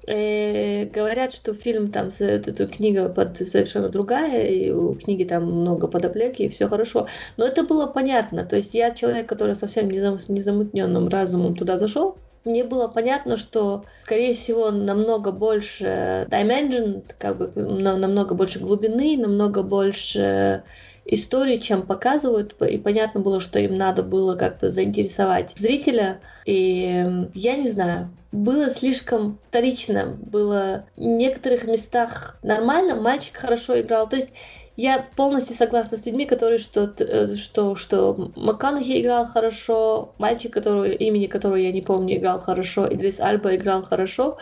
И 0.07 0.91
говорят, 0.95 1.33
что 1.33 1.55
фильм 1.55 1.91
там, 1.91 2.09
эта 2.19 2.67
книга 2.67 3.09
под 3.09 3.37
совершенно 3.37 3.89
другая, 3.89 4.47
и 4.49 4.71
у 4.71 4.95
книги 4.95 5.25
там 5.25 5.45
много 5.45 5.87
подоплеки, 5.87 6.43
и 6.43 6.49
все 6.49 6.69
хорошо. 6.69 7.07
Но 7.37 7.47
это 7.47 7.63
было 7.63 7.87
понятно. 7.87 8.45
То 8.45 8.57
есть 8.57 8.75
я 8.75 8.91
человек, 8.91 9.29
который 9.29 9.55
совсем 9.55 9.91
незамутненным 9.91 11.09
разумом 11.09 11.55
туда 11.55 11.79
зашел, 11.79 12.17
мне 12.45 12.65
было 12.65 12.89
понятно, 12.89 13.37
что, 13.37 13.85
скорее 14.03 14.35
всего, 14.35 14.73
намного 14.73 15.31
больше 15.31 16.27
dimension, 16.29 17.05
как 17.19 17.39
бы 17.39 17.53
намного 17.55 18.35
больше 18.35 18.59
глубины, 18.59 19.17
намного 19.17 19.63
больше 19.63 20.65
истории, 21.05 21.59
чем 21.59 21.83
показывают, 21.83 22.55
и 22.63 22.79
понятно 22.79 23.21
было, 23.21 23.41
что 23.41 23.59
им 23.59 23.77
надо 23.77 24.03
было 24.03 24.37
как-то 24.37 24.69
заинтересовать 24.69 25.53
зрителя. 25.57 26.21
И 26.45 27.27
я 27.35 27.57
не 27.57 27.71
знаю, 27.71 28.11
было 28.31 28.71
слишком 28.71 29.39
вторично, 29.49 30.17
было 30.21 30.87
в 30.97 31.01
некоторых 31.01 31.65
местах 31.65 32.39
нормально, 32.43 32.97
мальчик 32.97 33.37
хорошо 33.37 33.81
играл. 33.81 34.09
То 34.09 34.17
есть 34.17 34.31
я 34.77 35.07
полностью 35.17 35.55
согласна 35.55 35.99
с 35.99 36.07
людьми, 36.07 36.25
которые 36.25 36.59
что, 36.59 36.93
э, 36.99 37.37
что, 37.37 37.77
что 37.77 38.33
МакКонахи 38.37 39.03
играл 39.03 39.27
хорошо, 39.27 40.15
мальчик, 40.19 40.53
которого, 40.53 40.85
имени 40.85 41.27
которого 41.27 41.57
я 41.57 41.73
не 41.73 41.83
помню, 41.83 42.17
играл 42.17 42.39
хорошо, 42.39 42.87
Идрис 42.87 43.21
Альба 43.21 43.57
играл 43.57 43.83
хорошо, 43.83 44.39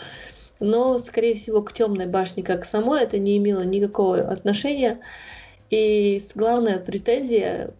но, 0.60 0.98
скорее 0.98 1.34
всего, 1.34 1.62
к 1.62 1.72
темной 1.72 2.06
башне 2.06 2.42
как 2.42 2.64
самой 2.64 3.02
это 3.02 3.18
не 3.18 3.38
имело 3.38 3.62
никакого 3.62 4.18
отношения. 4.18 5.00
И 5.70 6.20
главная 6.34 6.78
претензия 6.78 7.70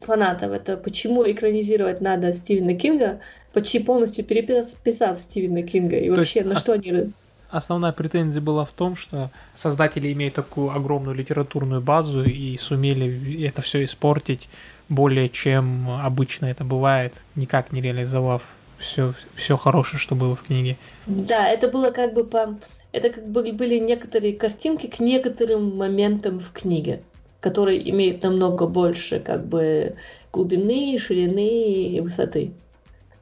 фанатов 0.00 0.52
это 0.52 0.76
почему 0.76 1.28
экранизировать 1.30 2.00
надо 2.00 2.32
Стивена 2.32 2.74
Кинга, 2.74 3.20
почти 3.52 3.80
полностью 3.80 4.24
переписав 4.24 5.18
Стивена 5.18 5.62
Кинга. 5.62 5.96
И 5.96 6.08
То 6.08 6.16
вообще 6.16 6.44
на 6.44 6.54
ос- 6.54 6.62
что 6.62 6.74
они... 6.74 7.12
Основная 7.50 7.92
претензия 7.92 8.40
была 8.40 8.64
в 8.64 8.72
том, 8.72 8.96
что 8.96 9.30
создатели 9.52 10.12
имеют 10.12 10.34
такую 10.34 10.70
огромную 10.70 11.14
литературную 11.16 11.80
базу 11.80 12.24
и 12.24 12.56
сумели 12.56 13.44
это 13.46 13.62
все 13.62 13.84
испортить 13.84 14.48
более 14.88 15.28
чем 15.28 15.88
обычно 15.88 16.46
это 16.46 16.64
бывает, 16.64 17.14
никак 17.36 17.72
не 17.72 17.80
реализовав 17.80 18.42
все, 18.78 19.14
все 19.34 19.56
хорошее, 19.56 20.00
что 20.00 20.14
было 20.14 20.36
в 20.36 20.42
книге. 20.42 20.76
Да, 21.06 21.48
это 21.48 21.68
было 21.68 21.90
как 21.90 22.12
бы 22.12 22.24
по... 22.24 22.58
Это 22.92 23.10
как 23.10 23.26
бы 23.26 23.50
были 23.52 23.78
некоторые 23.78 24.34
картинки 24.34 24.86
к 24.86 25.00
некоторым 25.00 25.76
моментам 25.76 26.38
в 26.38 26.52
книге 26.52 27.02
который 27.44 27.90
имеет 27.90 28.22
намного 28.22 28.66
больше 28.66 29.20
как 29.20 29.46
бы 29.46 29.96
глубины, 30.32 30.98
ширины 30.98 31.88
и 31.88 32.00
высоты. 32.00 32.54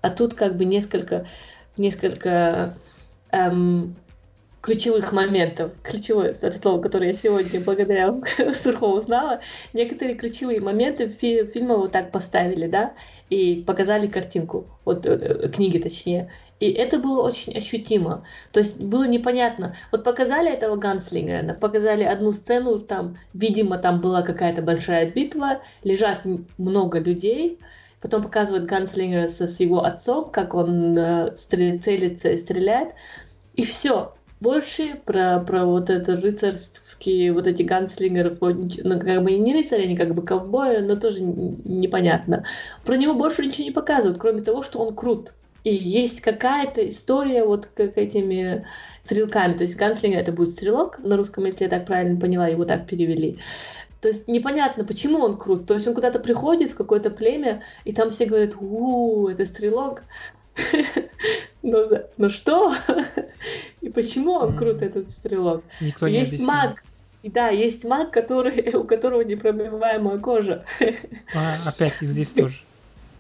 А 0.00 0.11
тут 0.11 0.35
как 0.35 0.56
бы 0.56 0.64
несколько, 0.64 1.26
несколько 1.76 2.76
эм, 3.32 3.96
ключевых 4.62 5.12
моментов, 5.12 5.72
ключевое 5.83 6.31
это 6.31 6.53
слово, 6.53 6.81
которое 6.81 7.09
я 7.09 7.12
сегодня 7.14 7.61
благодаря 7.61 8.14
Сурхову 8.62 8.94
узнала, 8.94 9.40
некоторые 9.72 10.14
ключевые 10.14 10.61
моменты 10.61 11.09
фи 11.09 11.44
фильма 11.53 11.77
вот 11.77 11.90
так 11.90 12.12
поставили, 12.12 12.68
да, 12.68 12.92
и 13.29 13.62
показали 13.66 14.07
картинку, 14.07 14.66
вот 14.85 15.05
э, 15.05 15.11
э, 15.11 15.48
книги 15.48 15.79
точнее. 15.79 16.31
И 16.61 16.70
это 16.70 16.98
было 16.98 17.27
очень 17.27 17.57
ощутимо. 17.57 18.25
То 18.53 18.61
есть 18.61 18.79
было 18.79 19.05
непонятно. 19.05 19.75
Вот 19.90 20.05
показали 20.05 20.48
этого 20.48 20.77
ганслингера, 20.77 21.55
показали 21.55 22.05
одну 22.05 22.31
сцену, 22.31 22.79
там, 22.79 23.16
видимо, 23.35 23.79
там 23.79 24.01
была 24.01 24.22
какая-то 24.22 24.62
большая 24.62 25.11
битва, 25.11 25.61
лежат 25.83 26.25
много 26.57 27.01
людей, 27.01 27.59
потом 28.01 28.22
показывают 28.22 28.66
ганслингера 28.66 29.27
с, 29.27 29.59
его 29.59 29.83
отцом, 29.85 30.31
как 30.31 30.55
он 30.55 30.96
э, 30.96 31.35
целится 31.35 31.90
и 32.31 32.38
стреляет, 32.38 32.90
и 33.55 33.64
все. 33.64 34.14
Больше 34.42 34.96
про, 35.05 35.38
про 35.38 35.64
вот 35.64 35.88
это 35.88 36.16
рыцарские, 36.16 37.33
вот 37.33 37.46
эти 37.46 37.62
ганслингеры, 37.62 38.37
ну, 38.40 38.98
как 38.98 39.22
бы 39.22 39.31
не 39.31 39.55
рыцари, 39.55 39.85
они 39.85 39.96
как 39.96 40.16
бы 40.16 40.23
ковбои, 40.23 40.79
но 40.79 40.96
тоже 40.96 41.21
непонятно. 41.21 42.44
Про 42.85 42.96
него 42.96 43.14
больше 43.14 43.46
ничего 43.46 43.64
не 43.64 43.71
показывают, 43.71 44.19
кроме 44.19 44.42
того, 44.42 44.64
что 44.64 44.81
он 44.81 44.96
крут. 44.96 45.33
И 45.62 45.73
есть 45.73 46.21
какая-то 46.23 46.88
история 46.88 47.44
вот 47.44 47.69
как 47.73 47.96
этими 47.96 48.66
стрелками. 49.04 49.52
То 49.52 49.62
есть 49.62 49.77
ганслинг 49.77 50.16
это 50.16 50.33
будет 50.33 50.50
стрелок 50.50 50.98
на 50.98 51.16
русском, 51.16 51.44
если 51.44 51.62
я 51.62 51.71
так 51.71 51.87
правильно 51.87 52.19
поняла, 52.19 52.48
его 52.48 52.64
так 52.64 52.88
перевели. 52.88 53.38
То 54.00 54.08
есть 54.08 54.27
непонятно, 54.27 54.85
почему 54.85 55.21
он 55.21 55.37
крут. 55.37 55.66
То 55.66 55.75
есть 55.75 55.87
он 55.87 55.94
куда-то 55.94 56.19
приходит 56.19 56.73
в 56.73 56.77
какое-то 56.77 57.10
племя, 57.10 57.62
и 57.85 57.92
там 57.92 58.10
все 58.10 58.27
говорят, 58.27 58.56
у, 58.60 59.29
это 59.29 59.46
стрелок. 59.46 60.02
Но, 61.63 61.87
но 62.17 62.29
что? 62.29 62.75
И 63.81 63.88
почему 63.88 64.33
он 64.33 64.57
крут, 64.57 64.83
этот 64.83 65.11
стрелок? 65.13 65.63
Никто 65.81 66.09
есть 66.09 66.38
не 66.38 66.44
маг, 66.44 66.83
и 67.23 67.31
да, 67.31 67.48
есть 67.48 67.85
маг, 67.85 68.11
который, 68.11 68.75
у 68.75 68.85
которого 68.85 69.23
непробиваемая 69.23 70.19
кожа. 70.19 70.65
А, 71.35 71.57
опять 71.67 71.94
здесь 72.00 72.33
тоже. 72.33 72.57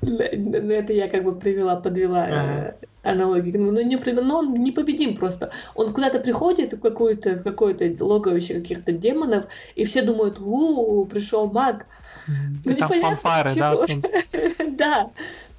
Это 0.02 0.92
я 0.92 1.08
как 1.08 1.22
бы 1.22 1.32
привела, 1.32 1.76
подвела 1.76 2.24
ага. 2.24 2.74
аналогию. 3.04 3.60
Ну, 3.60 3.80
не, 3.80 3.96
но 3.96 4.38
он 4.38 4.54
непобедим 4.54 5.16
просто. 5.16 5.50
Он 5.76 5.92
куда-то 5.92 6.18
приходит 6.18 6.72
в 6.72 6.80
какое-то 6.80 7.36
какое 7.36 7.76
логовище 8.00 8.54
каких-то 8.54 8.90
демонов, 8.90 9.44
и 9.76 9.84
все 9.84 10.02
думают, 10.02 10.40
у, 10.40 11.04
пришел 11.06 11.48
маг. 11.48 11.86
Ну, 12.64 12.74
там 12.74 12.88
фанфары, 12.88 13.54
да? 13.54 13.76
Да. 14.70 15.10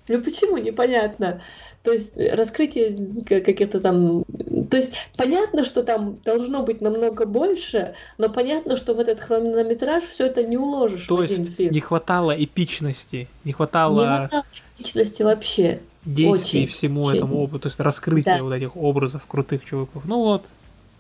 Ну 0.08 0.22
почему, 0.22 0.58
непонятно. 0.58 1.42
То 1.84 1.92
есть 1.92 2.14
раскрытие 2.16 3.24
каких-то 3.26 3.80
там... 3.80 4.24
То 4.70 4.78
есть 4.78 4.94
понятно, 5.18 5.66
что 5.66 5.84
там 5.84 6.18
должно 6.24 6.64
быть 6.64 6.82
намного 6.82 7.26
больше, 7.26 7.96
но 8.18 8.30
понятно, 8.30 8.78
что 8.78 8.94
в 8.94 9.00
этот 9.00 9.20
хронометраж 9.20 10.04
все 10.06 10.28
это 10.28 10.44
не 10.44 10.58
уложишь 10.58 11.06
То 11.08 11.22
есть 11.22 11.56
фильм. 11.56 11.74
не 11.74 11.80
хватало 11.82 12.32
эпичности, 12.32 13.28
не 13.44 13.52
хватало... 13.52 14.02
Не 14.02 14.18
хватало 14.18 14.46
эпичности 14.78 15.24
вообще. 15.24 15.82
Действий 16.06 16.64
очень, 16.64 16.74
всему 16.74 17.04
очень. 17.04 17.18
этому 17.18 17.42
опыту, 17.42 17.60
то 17.60 17.68
есть 17.68 17.80
раскрытие 17.80 18.38
да. 18.38 18.44
вот 18.44 18.54
этих 18.54 18.76
образов 18.76 19.26
крутых 19.28 19.64
чуваков. 19.64 20.04
Ну 20.06 20.20
вот, 20.20 20.44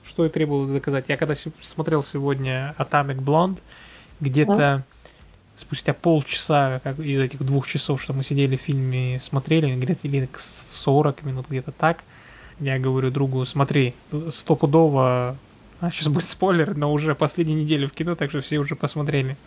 что 0.04 0.26
и 0.26 0.30
требовало 0.30 0.68
доказать. 0.68 1.06
Я 1.08 1.18
когда 1.18 1.34
смотрел 1.62 2.04
сегодня 2.04 2.74
Atomic 2.78 3.22
Blonde, 3.22 3.58
где-то 4.20 4.56
да 4.56 4.84
спустя 5.56 5.94
полчаса 5.94 6.82
как 6.84 7.00
из 7.00 7.20
этих 7.20 7.44
двух 7.44 7.68
часов, 7.68 8.02
что 8.02 8.14
мы 8.14 8.24
сидели 8.24 8.58
в 8.58 8.62
фильме, 8.62 9.20
смотрели, 9.22 9.74
где-то 9.76 10.08
или 10.08 10.30
40 10.36 11.24
минут, 11.24 11.46
где-то 11.50 11.72
так, 11.72 12.04
я 12.60 12.80
говорю 12.80 13.12
другу, 13.12 13.46
смотри, 13.46 13.94
стопудово, 14.32 15.38
а 15.80 15.92
сейчас 15.92 16.08
будет 16.08 16.28
спойлер, 16.28 16.76
но 16.76 16.92
уже 16.92 17.16
последнюю 17.16 17.60
неделю 17.60 17.90
в 17.90 17.94
кино, 17.94 18.16
так 18.16 18.30
что 18.30 18.42
все 18.42 18.58
уже 18.58 18.76
посмотрели. 18.76 19.38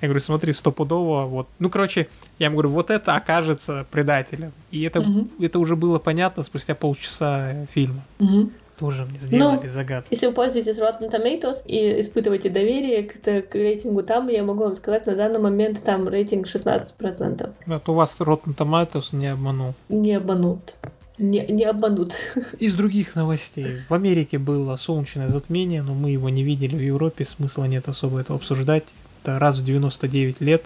Я 0.00 0.08
говорю, 0.08 0.20
смотри, 0.20 0.52
стопудово, 0.54 1.26
вот. 1.26 1.46
Ну, 1.58 1.68
короче, 1.68 2.08
я 2.38 2.46
ему 2.46 2.56
говорю, 2.56 2.70
вот 2.70 2.90
это 2.90 3.16
окажется 3.16 3.86
предателем. 3.90 4.52
И 4.70 4.82
это, 4.82 5.00
угу. 5.00 5.28
это 5.38 5.58
уже 5.58 5.76
было 5.76 5.98
понятно 5.98 6.42
спустя 6.42 6.74
полчаса 6.74 7.66
фильма. 7.74 8.02
Угу 8.18 8.50
тоже 8.80 9.04
мне 9.04 9.18
сделали 9.18 9.60
ну, 9.62 9.68
загадку. 9.68 10.08
Если 10.10 10.26
вы 10.26 10.32
пользуетесь 10.32 10.78
Rotten 10.78 11.10
Tomatoes 11.10 11.58
и 11.66 12.00
испытываете 12.00 12.48
доверие 12.48 13.02
к, 13.02 13.20
к 13.22 13.54
рейтингу 13.54 14.02
там, 14.02 14.28
я 14.28 14.42
могу 14.42 14.64
вам 14.64 14.74
сказать, 14.74 15.06
на 15.06 15.14
данный 15.14 15.38
момент 15.38 15.82
там 15.84 16.08
рейтинг 16.08 16.46
16%. 16.46 17.52
Вот 17.66 17.88
у 17.88 17.92
вас 17.92 18.18
Rotten 18.20 18.56
Tomatoes 18.56 19.14
не 19.14 19.26
обманул. 19.26 19.74
Не 19.90 20.14
обманут. 20.14 20.76
Не, 21.18 21.46
не 21.46 21.64
обманут. 21.64 22.14
Из 22.58 22.74
других 22.74 23.14
новостей. 23.14 23.80
В 23.86 23.92
Америке 23.92 24.38
было 24.38 24.74
солнечное 24.76 25.28
затмение, 25.28 25.82
но 25.82 25.94
мы 25.94 26.10
его 26.10 26.30
не 26.30 26.42
видели 26.42 26.74
в 26.74 26.80
Европе, 26.80 27.26
смысла 27.26 27.64
нет 27.64 27.86
особо 27.86 28.20
это 28.20 28.34
обсуждать. 28.34 28.84
Это 29.22 29.38
раз 29.38 29.58
в 29.58 29.64
99 29.64 30.40
лет 30.40 30.64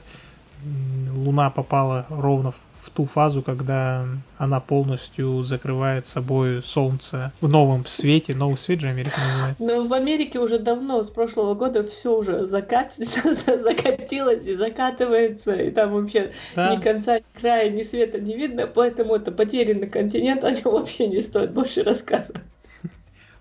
Луна 1.13 1.51
попала 1.51 2.07
ровно 2.09 2.53
в 2.53 2.57
ту 2.95 3.07
фазу, 3.07 3.43
когда 3.43 4.07
она 4.39 4.61
полностью 4.61 5.43
закрывает 5.43 6.07
собой 6.07 6.63
Солнце 6.63 7.33
в 7.41 7.49
новом 7.49 7.87
свете. 7.87 8.35
Новый 8.35 8.57
свет 8.57 8.81
же 8.81 8.89
Америка 8.89 9.21
называется. 9.21 9.65
Но 9.65 9.85
в 9.85 9.93
Америке 9.93 10.39
уже 10.39 10.59
давно, 10.59 11.03
с 11.03 11.11
прошлого 11.11 11.55
года, 11.55 11.83
все 11.83 12.17
уже 12.17 12.47
закатится, 12.47 13.35
закатилось 13.63 14.47
и 14.47 14.55
закатывается, 14.55 15.53
и 15.55 15.71
там 15.71 15.93
вообще 15.93 16.33
да. 16.55 16.75
ни 16.75 16.81
конца, 16.81 17.19
ни 17.19 17.41
края, 17.41 17.69
ни 17.71 17.83
света 17.83 18.21
не 18.21 18.37
видно, 18.37 18.67
поэтому 18.67 19.17
это 19.17 19.33
потерянный 19.33 19.89
континент, 19.89 20.45
о 20.45 20.51
нем 20.51 20.63
вообще 20.65 21.09
не 21.09 21.21
стоит 21.21 21.53
больше 21.53 21.83
рассказывать. 21.83 22.43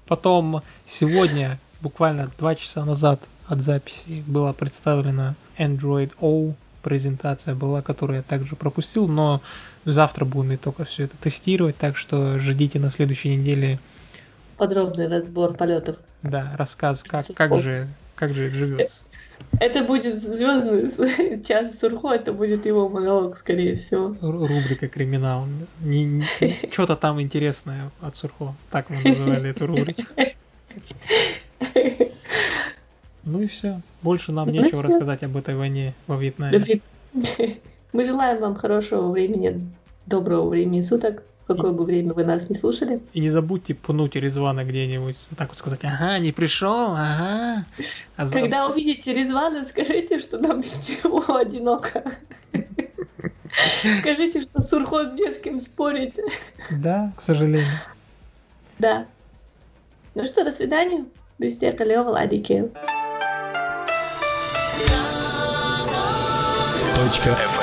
Потом 0.07 0.61
сегодня, 0.85 1.59
буквально 1.81 2.29
два 2.37 2.55
часа 2.55 2.83
назад 2.83 3.21
от 3.47 3.61
записи, 3.61 4.23
была 4.27 4.51
представлена 4.53 5.35
Android 5.57 6.11
O 6.19 6.55
презентация 6.83 7.55
была, 7.55 7.81
которую 7.81 8.17
я 8.17 8.23
также 8.23 8.55
пропустил, 8.55 9.07
но 9.07 9.41
завтра 9.85 10.25
будем 10.25 10.57
только 10.57 10.85
все 10.85 11.05
это 11.05 11.17
тестировать, 11.17 11.77
так 11.77 11.97
что 11.97 12.37
ждите 12.37 12.79
на 12.79 12.91
следующей 12.91 13.35
неделе 13.35 13.79
подробный 14.57 15.07
разбор 15.07 15.53
полетов. 15.53 15.97
Да, 16.21 16.53
рассказ, 16.57 17.03
как, 17.03 17.25
как 17.35 17.59
же 17.61 17.87
как 18.15 18.33
же 18.33 18.49
живется. 18.51 19.03
Это 19.59 19.83
будет 19.83 20.21
звездный 20.21 21.43
час 21.47 21.79
Сурхо, 21.79 22.13
это 22.13 22.31
будет 22.31 22.65
его 22.65 22.87
монолог, 22.87 23.37
скорее 23.37 23.75
всего. 23.75 24.15
Рубрика 24.21 24.87
криминал. 24.87 25.47
Не, 25.81 26.05
не, 26.05 26.25
что-то 26.71 26.95
там 26.95 27.21
интересное 27.21 27.91
от 28.01 28.15
Сурхо. 28.15 28.55
Так 28.71 28.89
мы 28.89 29.01
называли 29.03 29.49
эту 29.49 29.67
рубрику. 29.67 30.03
Ну 33.25 33.41
и 33.41 33.47
все. 33.47 33.81
Больше 34.01 34.31
нам 34.31 34.47
ну 34.47 34.53
нечего 34.53 34.79
все. 34.79 34.89
рассказать 34.89 35.23
об 35.23 35.37
этой 35.37 35.55
войне 35.55 35.93
во 36.07 36.17
Вьетнаме. 36.17 36.81
Мы 37.93 38.05
желаем 38.05 38.39
вам 38.39 38.55
хорошего 38.55 39.11
времени, 39.11 39.61
доброго 40.07 40.49
времени 40.49 40.81
суток, 40.81 41.23
в 41.43 41.47
какое 41.47 41.71
бы 41.71 41.85
время 41.85 42.13
вы 42.13 42.23
нас 42.25 42.49
не 42.49 42.55
слушали. 42.55 43.01
И 43.13 43.19
не 43.19 43.29
забудьте 43.29 43.75
пнуть 43.75 44.15
Резвана 44.15 44.65
где-нибудь, 44.65 45.15
вот 45.29 45.37
так 45.37 45.49
вот 45.49 45.57
сказать, 45.57 45.81
ага, 45.83 46.17
не 46.19 46.31
пришел, 46.31 46.93
ага. 46.93 47.65
А 48.15 48.25
за... 48.25 48.33
Когда 48.33 48.67
увидите 48.67 49.13
Резвана, 49.13 49.65
скажите, 49.65 50.19
что 50.19 50.39
нам 50.39 50.61
без 50.61 50.89
него 50.89 51.23
одиноко. 51.35 52.03
Скажите, 53.99 54.41
что 54.41 54.61
Сурхот 54.63 55.13
не 55.13 55.31
с 55.31 55.37
кем 55.37 55.59
спорить. 55.59 56.15
Да, 56.71 57.11
к 57.15 57.21
сожалению. 57.21 57.67
Да. 58.79 59.05
Ну 60.15 60.25
что, 60.25 60.43
до 60.43 60.51
свидания. 60.51 61.05
Бюстека 61.37 61.83
Владики. 62.03 62.71
Точка. 67.03 67.62